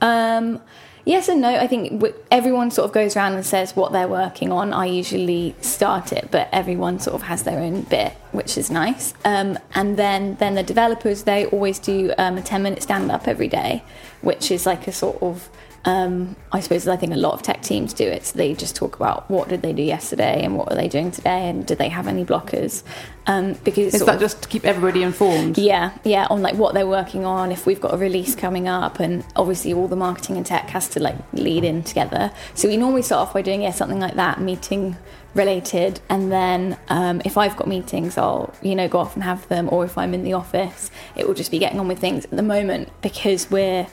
Um, 0.00 0.60
yes 1.04 1.28
and 1.28 1.40
no. 1.40 1.48
I 1.48 1.66
think 1.66 2.02
everyone 2.30 2.70
sort 2.70 2.86
of 2.86 2.92
goes 2.92 3.16
around 3.16 3.34
and 3.34 3.44
says 3.44 3.74
what 3.74 3.92
they're 3.92 4.08
working 4.08 4.52
on. 4.52 4.72
I 4.72 4.86
usually 4.86 5.54
start 5.60 6.12
it, 6.12 6.28
but 6.30 6.48
everyone 6.52 6.98
sort 7.00 7.14
of 7.14 7.22
has 7.22 7.42
their 7.42 7.58
own 7.58 7.82
bit, 7.82 8.12
which 8.32 8.56
is 8.56 8.70
nice. 8.70 9.14
Um, 9.24 9.58
and 9.74 9.96
then 9.96 10.36
then 10.36 10.54
the 10.54 10.62
developers 10.62 11.24
they 11.24 11.46
always 11.46 11.78
do 11.78 12.12
um, 12.18 12.38
a 12.38 12.42
ten 12.42 12.62
minute 12.62 12.82
stand 12.82 13.10
up 13.10 13.28
every 13.28 13.48
day, 13.48 13.82
which 14.20 14.50
is 14.50 14.66
like 14.66 14.86
a 14.86 14.92
sort 14.92 15.22
of 15.22 15.48
Um, 15.84 16.36
I 16.52 16.60
suppose 16.60 16.86
I 16.86 16.96
think 16.96 17.12
a 17.12 17.16
lot 17.16 17.34
of 17.34 17.42
tech 17.42 17.62
teams 17.62 17.92
do 17.92 18.04
it. 18.04 18.26
So 18.26 18.38
they 18.38 18.54
just 18.54 18.76
talk 18.76 18.94
about 18.94 19.28
what 19.28 19.48
did 19.48 19.62
they 19.62 19.72
do 19.72 19.82
yesterday 19.82 20.44
and 20.44 20.56
what 20.56 20.70
are 20.70 20.76
they 20.76 20.88
doing 20.88 21.10
today 21.10 21.48
and 21.48 21.66
did 21.66 21.78
they 21.78 21.88
have 21.88 22.06
any 22.06 22.24
blockers? 22.24 22.84
Um, 23.26 23.54
because 23.64 23.94
Is 23.94 24.04
that 24.04 24.18
just 24.20 24.42
to 24.42 24.48
keep 24.48 24.64
everybody 24.64 25.02
informed? 25.02 25.56
yeah, 25.58 25.96
yeah, 26.04 26.26
on 26.28 26.42
like 26.42 26.54
what 26.54 26.74
they're 26.74 26.86
working 26.86 27.24
on, 27.24 27.52
if 27.52 27.66
we've 27.66 27.80
got 27.80 27.94
a 27.94 27.96
release 27.96 28.34
coming 28.34 28.66
up, 28.66 28.98
and 28.98 29.24
obviously 29.36 29.72
all 29.72 29.86
the 29.86 29.96
marketing 29.96 30.36
and 30.36 30.44
tech 30.44 30.68
has 30.70 30.88
to 30.90 31.00
like 31.00 31.16
lead 31.32 31.62
in 31.64 31.82
together. 31.84 32.32
So 32.54 32.68
we 32.68 32.76
normally 32.76 33.02
start 33.02 33.28
off 33.28 33.34
by 33.34 33.42
doing 33.42 33.62
yeah 33.62 33.70
something 33.70 34.00
like 34.00 34.14
that, 34.14 34.40
meeting 34.40 34.96
related, 35.34 36.00
and 36.08 36.32
then 36.32 36.76
um, 36.88 37.22
if 37.24 37.38
I've 37.38 37.56
got 37.56 37.68
meetings, 37.68 38.18
I'll 38.18 38.52
you 38.60 38.74
know 38.74 38.88
go 38.88 38.98
off 38.98 39.14
and 39.14 39.22
have 39.22 39.46
them, 39.48 39.68
or 39.70 39.84
if 39.84 39.96
I'm 39.96 40.14
in 40.14 40.24
the 40.24 40.32
office, 40.32 40.90
it 41.14 41.26
will 41.28 41.34
just 41.34 41.52
be 41.52 41.60
getting 41.60 41.78
on 41.78 41.86
with 41.86 42.00
things. 42.00 42.24
At 42.24 42.32
the 42.32 42.42
moment, 42.42 42.88
because 43.02 43.50
we're 43.52 43.86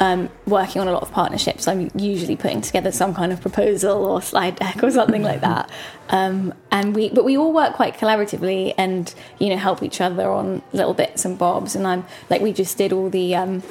um, 0.00 0.30
working 0.46 0.80
on 0.80 0.88
a 0.88 0.92
lot 0.92 1.02
of 1.02 1.12
partnerships, 1.12 1.68
I'm 1.68 1.90
usually 1.94 2.36
putting 2.36 2.60
together 2.60 2.90
some 2.92 3.14
kind 3.14 3.32
of 3.32 3.40
proposal 3.40 4.04
or 4.04 4.22
slide 4.22 4.56
deck 4.56 4.82
or 4.82 4.90
something 4.90 5.22
like 5.22 5.42
that. 5.42 5.70
Um, 6.08 6.54
and 6.70 6.94
we, 6.94 7.10
but 7.10 7.24
we 7.24 7.36
all 7.36 7.52
work 7.52 7.74
quite 7.74 7.96
collaboratively 7.98 8.74
and 8.76 9.14
you 9.38 9.48
know 9.48 9.56
help 9.56 9.82
each 9.82 10.00
other 10.00 10.28
on 10.30 10.62
little 10.72 10.94
bits 10.94 11.24
and 11.24 11.38
bobs. 11.38 11.76
And 11.76 11.86
I'm 11.86 12.04
like, 12.30 12.40
we 12.40 12.52
just 12.52 12.78
did 12.78 12.92
all 12.92 13.10
the. 13.10 13.34
Um, 13.34 13.62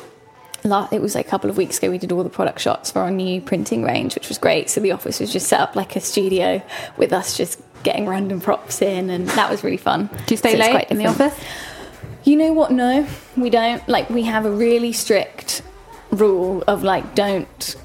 it 0.63 1.01
was 1.01 1.16
like 1.16 1.25
a 1.25 1.30
couple 1.30 1.50
of 1.50 1.58
weeks 1.58 1.80
ago. 1.80 1.90
We 1.90 1.98
did 1.98 2.12
all 2.12 2.24
the 2.24 2.30
product 2.30 2.60
shots 2.60 2.92
for 2.92 3.00
our 3.00 3.10
new 3.10 3.42
printing 3.42 3.82
range, 3.82 4.13
which 4.13 4.30
was 4.30 4.38
great. 4.38 4.70
So 4.70 4.80
the 4.80 4.92
office 4.92 5.20
was 5.20 5.34
just 5.34 5.48
set 5.48 5.60
up 5.60 5.75
like 5.75 5.96
a 5.96 6.00
studio 6.00 6.62
with 6.98 7.13
us 7.13 7.36
just 7.36 7.60
getting 7.82 8.08
random 8.08 8.40
props 8.40 8.80
in, 8.82 9.10
and 9.10 9.28
that 9.30 9.50
was 9.50 9.63
really 9.63 9.78
fun. 9.78 10.08
Do 10.28 10.34
you 10.34 10.38
stay 10.38 10.51
So 10.51 10.58
late 10.60 10.92
in 10.92 10.98
the 10.98 11.08
office? 11.08 11.34
You 12.24 12.36
know 12.36 12.54
what? 12.54 12.72
No, 12.72 13.08
we 13.36 13.50
don't. 13.50 13.86
Like, 13.90 14.10
we 14.12 14.22
have 14.24 14.46
a 14.46 14.51
really 14.51 14.94
strict 14.94 15.63
rule 16.12 16.63
of 16.68 16.84
like, 16.84 17.15
don't 17.15 17.75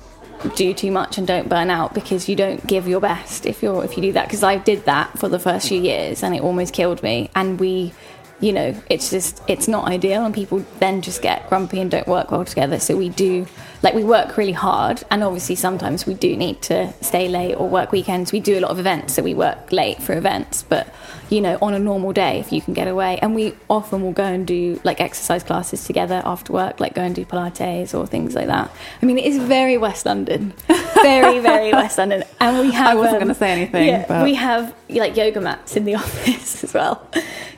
do 0.55 0.75
too 0.75 0.91
much 0.91 1.19
and 1.19 1.27
don't 1.27 1.49
burn 1.49 1.71
out 1.71 1.95
because 1.95 2.29
you 2.29 2.37
don't 2.37 2.65
give 2.67 2.87
your 2.87 3.01
best 3.01 3.47
if 3.47 3.63
you're 3.63 3.85
if 3.85 3.97
you 3.97 4.03
do 4.03 4.13
that. 4.13 4.27
Because 4.27 4.43
I 4.43 4.57
did 4.57 4.85
that 4.85 5.19
for 5.19 5.29
the 5.29 5.39
first 5.39 5.69
few 5.69 5.81
years 5.81 6.23
and 6.23 6.35
it 6.35 6.43
almost 6.43 6.73
killed 6.73 7.03
me. 7.03 7.31
And 7.35 7.59
we, 7.59 7.93
you 8.41 8.53
know, 8.53 8.75
it's 8.91 9.11
just 9.11 9.43
it's 9.49 9.67
not 9.69 9.87
ideal, 9.89 10.25
and 10.25 10.35
people 10.35 10.65
then 10.79 11.01
just 11.03 11.23
get 11.23 11.49
grumpy 11.49 11.81
and 11.81 11.91
don't 11.91 12.07
work 12.07 12.31
well 12.31 12.45
together. 12.45 12.79
So 12.79 12.97
we 12.97 13.09
do 13.09 13.47
like 13.83 13.95
we 13.95 14.05
work 14.05 14.37
really 14.37 14.53
hard, 14.53 15.03
and 15.11 15.23
obviously 15.23 15.55
sometimes 15.55 16.07
we 16.07 16.15
do 16.15 16.37
need 16.37 16.61
to 16.63 16.93
stay 17.01 17.29
late 17.29 17.55
or 17.55 17.69
work 17.69 17.93
weekends. 17.93 18.33
We 18.33 18.41
do 18.41 18.59
a 18.59 18.61
lot 18.61 18.71
of 18.71 18.79
events, 18.79 19.15
so 19.15 19.23
we 19.23 19.35
work 19.35 19.73
late 19.73 20.03
for 20.03 20.13
events, 20.15 20.63
but 20.63 20.93
you 21.31 21.41
know, 21.41 21.59
on 21.61 21.75
a 21.75 21.79
normal 21.79 22.13
day, 22.13 22.39
if 22.39 22.53
you 22.53 22.61
can 22.61 22.73
get 22.73 22.87
away. 22.87 23.19
And 23.21 23.35
we 23.35 23.53
often 23.69 24.01
will 24.03 24.13
go 24.13 24.23
and 24.25 24.47
do 24.47 24.81
like 24.85 25.01
exercise 25.01 25.43
classes 25.43 25.85
together 25.85 26.23
after 26.25 26.53
work, 26.53 26.79
like 26.79 26.95
go 26.95 27.03
and 27.03 27.15
do 27.15 27.25
Pilates 27.25 27.99
or 27.99 28.07
things 28.07 28.35
like 28.35 28.47
that. 28.47 28.71
I 29.03 29.07
mean, 29.07 29.19
it 29.19 29.25
is 29.25 29.39
very 29.39 29.77
West 29.77 30.07
London, 30.07 30.53
very, 31.03 31.41
very 31.41 31.73
West 31.73 31.99
London. 31.99 32.23
And 32.39 32.59
we 32.61 32.71
have. 32.73 32.93
um, 32.93 32.99
wasn't 32.99 33.21
gonna 33.21 33.35
say 33.35 33.51
anything, 33.51 33.89
Yeah, 33.89 34.05
but- 34.07 34.25
we 34.25 34.35
have 34.35 34.75
like 34.91 35.17
yoga 35.17 35.41
mats 35.41 35.75
in 35.77 35.85
the 35.85 35.95
office 36.03 36.63
as 36.63 36.73
well. 36.75 37.09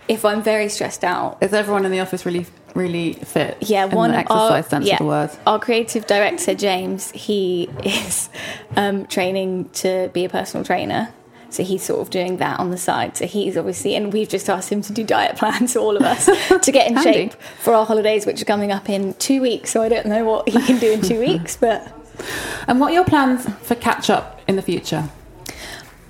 If 0.09 0.25
I'm 0.25 0.43
very 0.43 0.69
stressed 0.69 1.05
out, 1.05 1.39
Is 1.43 1.53
everyone 1.53 1.85
in 1.85 1.93
the 1.93 2.01
office 2.01 2.25
really, 2.25 2.47
really 2.75 3.13
fit? 3.13 3.59
yeah, 3.61 3.85
one 3.85 4.13
the 4.13 4.19
exercise 4.19 4.51
our, 4.51 4.63
sense 4.63 4.87
yeah, 4.87 4.95
of 4.95 4.99
the 5.01 5.05
word. 5.05 5.31
Our 5.47 5.59
creative 5.59 6.07
director 6.07 6.55
James, 6.55 7.11
he 7.13 7.69
is 7.85 8.29
um, 8.77 9.07
training 9.07 9.69
to 9.75 10.11
be 10.13 10.25
a 10.25 10.29
personal 10.29 10.65
trainer. 10.65 11.13
So 11.51 11.63
he's 11.63 11.83
sort 11.83 12.01
of 12.01 12.11
doing 12.11 12.37
that 12.39 12.61
on 12.61 12.71
the 12.71 12.77
side. 12.77 13.17
So 13.17 13.27
he's 13.27 13.57
obviously, 13.57 13.95
and 13.97 14.13
we've 14.13 14.29
just 14.29 14.51
asked 14.51 14.71
him 14.71 14.83
to 14.83 14.93
do 14.93 15.03
diet 15.03 15.37
plans 15.37 15.73
for 15.75 15.79
all 15.81 15.97
of 15.97 16.03
us 16.03 16.27
to 16.63 16.73
get 16.73 16.89
in 16.89 16.97
Handy. 16.97 17.13
shape 17.13 17.33
for 17.61 17.73
our 17.75 17.87
holidays, 17.87 18.27
which 18.27 18.43
are 18.43 18.45
coming 18.47 18.71
up 18.73 18.89
in 18.89 19.15
two 19.15 19.41
weeks. 19.41 19.71
So 19.71 19.83
I 19.83 19.89
don't 19.89 20.07
know 20.07 20.25
what 20.25 20.49
he 20.49 20.61
can 20.63 20.79
do 20.79 20.91
in 20.93 21.01
two 21.01 21.21
weeks, 21.21 21.57
but 21.57 21.87
And 22.67 22.81
what 22.81 22.91
are 22.91 22.95
your 22.95 23.05
plans 23.05 23.47
for 23.63 23.75
catch 23.75 24.11
up 24.11 24.41
in 24.49 24.57
the 24.57 24.63
future? 24.63 25.09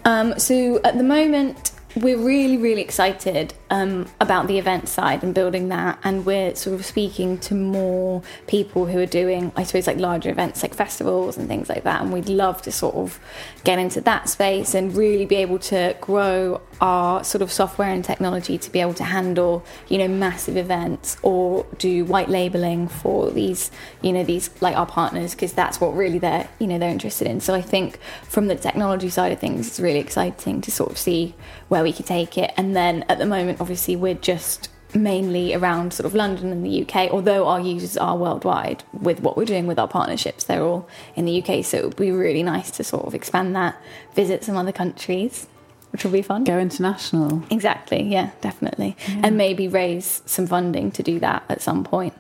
Um, 0.04 0.38
so 0.38 0.80
at 0.84 0.96
the 0.96 1.04
moment, 1.04 1.72
we're 1.96 2.18
really, 2.18 2.56
really 2.56 2.80
excited 2.82 3.54
um, 3.70 4.06
about 4.20 4.46
the 4.46 4.58
event 4.58 4.88
side 4.88 5.22
and 5.22 5.34
building 5.34 5.68
that, 5.68 5.98
and 6.04 6.24
we're 6.24 6.54
sort 6.54 6.78
of 6.78 6.86
speaking 6.86 7.38
to 7.38 7.54
more 7.54 8.22
people 8.46 8.86
who 8.86 8.98
are 8.98 9.06
doing, 9.06 9.52
I 9.56 9.64
suppose, 9.64 9.86
like 9.86 9.98
larger 9.98 10.30
events 10.30 10.62
like 10.62 10.74
festivals 10.74 11.36
and 11.36 11.48
things 11.48 11.68
like 11.68 11.84
that. 11.84 12.00
And 12.02 12.12
we'd 12.12 12.28
love 12.28 12.62
to 12.62 12.72
sort 12.72 12.94
of 12.94 13.20
get 13.64 13.78
into 13.78 14.00
that 14.02 14.28
space 14.28 14.74
and 14.74 14.94
really 14.96 15.26
be 15.26 15.36
able 15.36 15.58
to 15.58 15.96
grow 16.00 16.60
our 16.80 17.24
sort 17.24 17.42
of 17.42 17.50
software 17.50 17.90
and 17.90 18.04
technology 18.04 18.56
to 18.58 18.70
be 18.70 18.80
able 18.80 18.94
to 18.94 19.04
handle, 19.04 19.64
you 19.88 19.98
know, 19.98 20.08
massive 20.08 20.56
events 20.56 21.16
or 21.22 21.66
do 21.78 22.04
white 22.04 22.28
labeling 22.28 22.88
for 22.88 23.30
these, 23.30 23.70
you 24.00 24.12
know, 24.12 24.24
these 24.24 24.50
like 24.62 24.76
our 24.76 24.86
partners 24.86 25.34
because 25.34 25.52
that's 25.52 25.80
what 25.80 25.94
really 25.94 26.18
they're, 26.18 26.48
you 26.58 26.66
know, 26.66 26.78
they're 26.78 26.90
interested 26.90 27.26
in. 27.26 27.40
So 27.40 27.54
I 27.54 27.62
think 27.62 27.98
from 28.22 28.46
the 28.46 28.56
technology 28.56 29.10
side 29.10 29.32
of 29.32 29.38
things, 29.38 29.66
it's 29.66 29.80
really 29.80 29.98
exciting 29.98 30.60
to 30.62 30.70
sort 30.70 30.90
of 30.90 30.98
see 30.98 31.34
where 31.68 31.82
we 31.82 31.92
could 31.92 32.06
take 32.06 32.38
it. 32.38 32.52
And 32.56 32.74
then 32.74 33.04
at 33.08 33.18
the 33.18 33.26
moment, 33.26 33.57
obviously, 33.60 33.96
we're 33.96 34.14
just 34.14 34.68
mainly 34.94 35.54
around 35.54 35.92
sort 35.92 36.06
of 36.06 36.14
London 36.14 36.50
and 36.50 36.64
the 36.64 36.82
UK, 36.82 37.10
although 37.10 37.46
our 37.46 37.60
users 37.60 37.96
are 37.96 38.16
worldwide 38.16 38.82
with 38.92 39.20
what 39.20 39.36
we're 39.36 39.44
doing 39.44 39.66
with 39.66 39.78
our 39.78 39.88
partnerships. 39.88 40.44
They're 40.44 40.62
all 40.62 40.88
in 41.14 41.24
the 41.26 41.42
UK, 41.42 41.64
so 41.64 41.78
it 41.78 41.84
would 41.84 41.96
be 41.96 42.10
really 42.10 42.42
nice 42.42 42.70
to 42.72 42.84
sort 42.84 43.06
of 43.06 43.14
expand 43.14 43.54
that, 43.56 43.76
visit 44.14 44.44
some 44.44 44.56
other 44.56 44.72
countries, 44.72 45.46
which 45.92 46.04
will 46.04 46.12
be 46.12 46.22
fun. 46.22 46.44
Go 46.44 46.58
international. 46.58 47.42
Exactly, 47.50 48.02
yeah, 48.02 48.30
definitely. 48.40 48.96
And 49.22 49.36
maybe 49.36 49.68
raise 49.68 50.22
some 50.24 50.46
funding 50.46 50.90
to 50.92 51.02
do 51.02 51.18
that 51.20 51.44
at 51.48 51.60
some 51.60 51.84
point. 51.84 52.14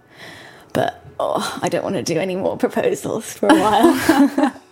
But 0.74 1.02
oh, 1.18 1.58
I 1.62 1.68
don't 1.68 1.84
want 1.84 1.96
to 1.96 2.02
do 2.02 2.18
any 2.18 2.36
more 2.36 2.56
proposals 2.58 3.32
for 3.32 3.48
a 3.48 3.54
while. 3.54 4.54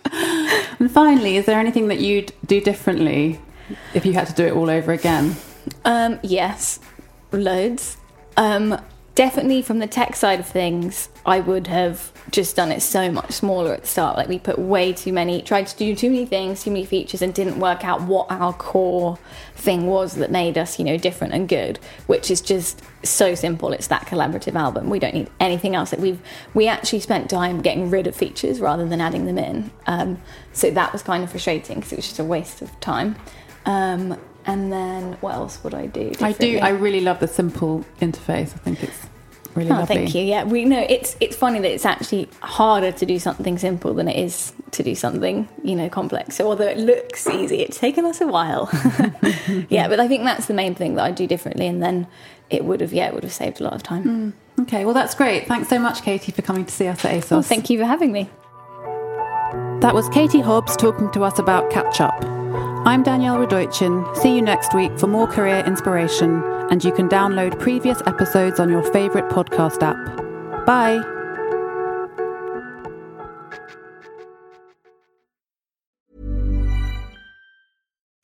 And 0.79 0.91
finally, 0.91 1.37
is 1.37 1.45
there 1.45 1.59
anything 1.59 1.87
that 1.87 1.99
you'd 1.99 2.33
do 2.45 2.61
differently 2.61 3.39
if 3.93 4.05
you 4.05 4.13
had 4.13 4.27
to 4.27 4.33
do 4.33 4.45
it 4.45 4.53
all 4.53 4.69
over 4.69 4.91
again? 4.91 5.35
Um, 5.85 6.19
yes, 6.23 6.79
loads. 7.31 7.97
Um, 8.35 8.79
definitely 9.17 9.63
from 9.63 9.79
the 9.79 9.87
tech 9.87 10.15
side 10.15 10.39
of 10.39 10.45
things, 10.45 11.09
I 11.25 11.39
would 11.39 11.65
have 11.65 12.13
just 12.29 12.55
done 12.55 12.71
it 12.71 12.81
so 12.81 13.11
much 13.11 13.31
smaller 13.31 13.73
at 13.73 13.81
the 13.81 13.87
start. 13.87 14.15
Like 14.15 14.27
we 14.27 14.37
put 14.37 14.59
way 14.59 14.93
too 14.93 15.11
many, 15.11 15.41
tried 15.41 15.65
to 15.67 15.75
do 15.75 15.95
too 15.95 16.11
many 16.11 16.27
things, 16.27 16.63
too 16.63 16.69
many 16.69 16.85
features, 16.85 17.23
and 17.23 17.33
didn't 17.33 17.59
work 17.59 17.83
out 17.83 18.03
what 18.03 18.27
our 18.29 18.53
core 18.53 19.17
thing 19.55 19.87
was 19.87 20.13
that 20.15 20.29
made 20.29 20.55
us, 20.55 20.77
you 20.77 20.85
know, 20.85 20.97
different 20.97 21.33
and 21.33 21.49
good. 21.49 21.79
Which 22.05 22.29
is 22.29 22.41
just 22.41 22.83
so 23.03 23.33
simple. 23.33 23.73
It's 23.73 23.87
that 23.87 24.05
collaborative 24.05 24.53
album. 24.53 24.87
We 24.87 24.99
don't 24.99 25.15
need 25.15 25.31
anything 25.39 25.75
else. 25.75 25.91
Like 25.91 26.01
we've 26.01 26.21
we 26.53 26.67
actually 26.67 26.99
spent 26.99 27.27
time 27.27 27.61
getting 27.61 27.89
rid 27.89 28.05
of 28.05 28.15
features 28.15 28.59
rather 28.59 28.87
than 28.87 29.01
adding 29.01 29.25
them 29.25 29.39
in. 29.39 29.71
Um, 29.87 30.21
so 30.53 30.69
that 30.69 30.93
was 30.93 31.01
kind 31.01 31.23
of 31.23 31.31
frustrating 31.31 31.77
because 31.77 31.91
it 31.91 31.95
was 31.95 32.05
just 32.05 32.19
a 32.19 32.23
waste 32.23 32.61
of 32.61 32.79
time. 32.81 33.15
Um, 33.65 34.19
and 34.47 34.71
then 34.71 35.13
what 35.21 35.35
else 35.35 35.63
would 35.63 35.73
I 35.73 35.85
do? 35.87 36.11
I 36.21 36.31
do. 36.31 36.57
I 36.59 36.69
really 36.69 37.01
love 37.01 37.19
the 37.19 37.27
simple 37.27 37.85
interface. 38.01 38.53
I 38.55 38.59
think 38.59 38.83
it's 38.83 39.05
really 39.55 39.69
Oh, 39.71 39.75
lovely. 39.75 39.95
thank 39.95 40.15
you. 40.15 40.21
Yeah, 40.23 40.43
we 40.45 40.65
know 40.65 40.85
it's 40.89 41.15
it's 41.19 41.35
funny 41.35 41.59
that 41.59 41.71
it's 41.71 41.85
actually 41.85 42.29
harder 42.41 42.91
to 42.91 43.05
do 43.05 43.19
something 43.19 43.57
simple 43.57 43.93
than 43.93 44.07
it 44.07 44.17
is 44.17 44.53
to 44.71 44.83
do 44.83 44.95
something 44.95 45.47
you 45.63 45.75
know 45.75 45.89
complex. 45.89 46.35
So 46.35 46.47
although 46.47 46.67
it 46.67 46.77
looks 46.77 47.27
easy, 47.27 47.61
it's 47.61 47.79
taken 47.79 48.05
us 48.05 48.21
a 48.21 48.27
while. 48.27 48.69
yeah, 49.69 49.87
but 49.87 49.99
I 49.99 50.07
think 50.07 50.23
that's 50.23 50.45
the 50.47 50.53
main 50.53 50.75
thing 50.75 50.95
that 50.95 51.03
I 51.05 51.11
do 51.11 51.27
differently, 51.27 51.67
and 51.67 51.81
then 51.81 52.07
it 52.49 52.63
would 52.65 52.81
have 52.81 52.93
yeah 52.93 53.07
it 53.07 53.13
would 53.13 53.23
have 53.23 53.33
saved 53.33 53.59
a 53.61 53.63
lot 53.63 53.73
of 53.73 53.83
time. 53.83 54.03
Mm. 54.57 54.63
Okay, 54.63 54.85
well 54.85 54.93
that's 54.93 55.13
great. 55.15 55.47
Thanks 55.47 55.69
so 55.69 55.77
much, 55.79 56.01
Katie, 56.03 56.31
for 56.31 56.41
coming 56.41 56.65
to 56.65 56.71
see 56.73 56.87
us 56.87 57.03
at 57.05 57.11
ASOS. 57.13 57.31
Well, 57.31 57.41
thank 57.41 57.69
you 57.69 57.77
for 57.79 57.85
having 57.85 58.11
me. 58.11 58.29
That 59.81 59.93
was 59.93 60.09
Katie 60.09 60.41
Hobbs 60.41 60.75
talking 60.75 61.11
to 61.11 61.23
us 61.23 61.37
about 61.37 61.69
catch 61.69 62.01
up. 62.01 62.36
I'm 62.87 63.03
Danielle 63.03 63.35
Radoichin. 63.35 64.15
See 64.15 64.33
you 64.33 64.41
next 64.41 64.73
week 64.73 64.97
for 64.97 65.07
more 65.07 65.27
career 65.27 65.61
inspiration, 65.67 66.41
and 66.71 66.81
you 66.81 66.93
can 66.93 67.09
download 67.09 67.59
previous 67.59 68.01
episodes 68.05 68.61
on 68.61 68.69
your 68.69 68.81
favourite 68.93 69.29
podcast 69.29 69.83
app. 69.83 70.65
Bye. 70.65 71.16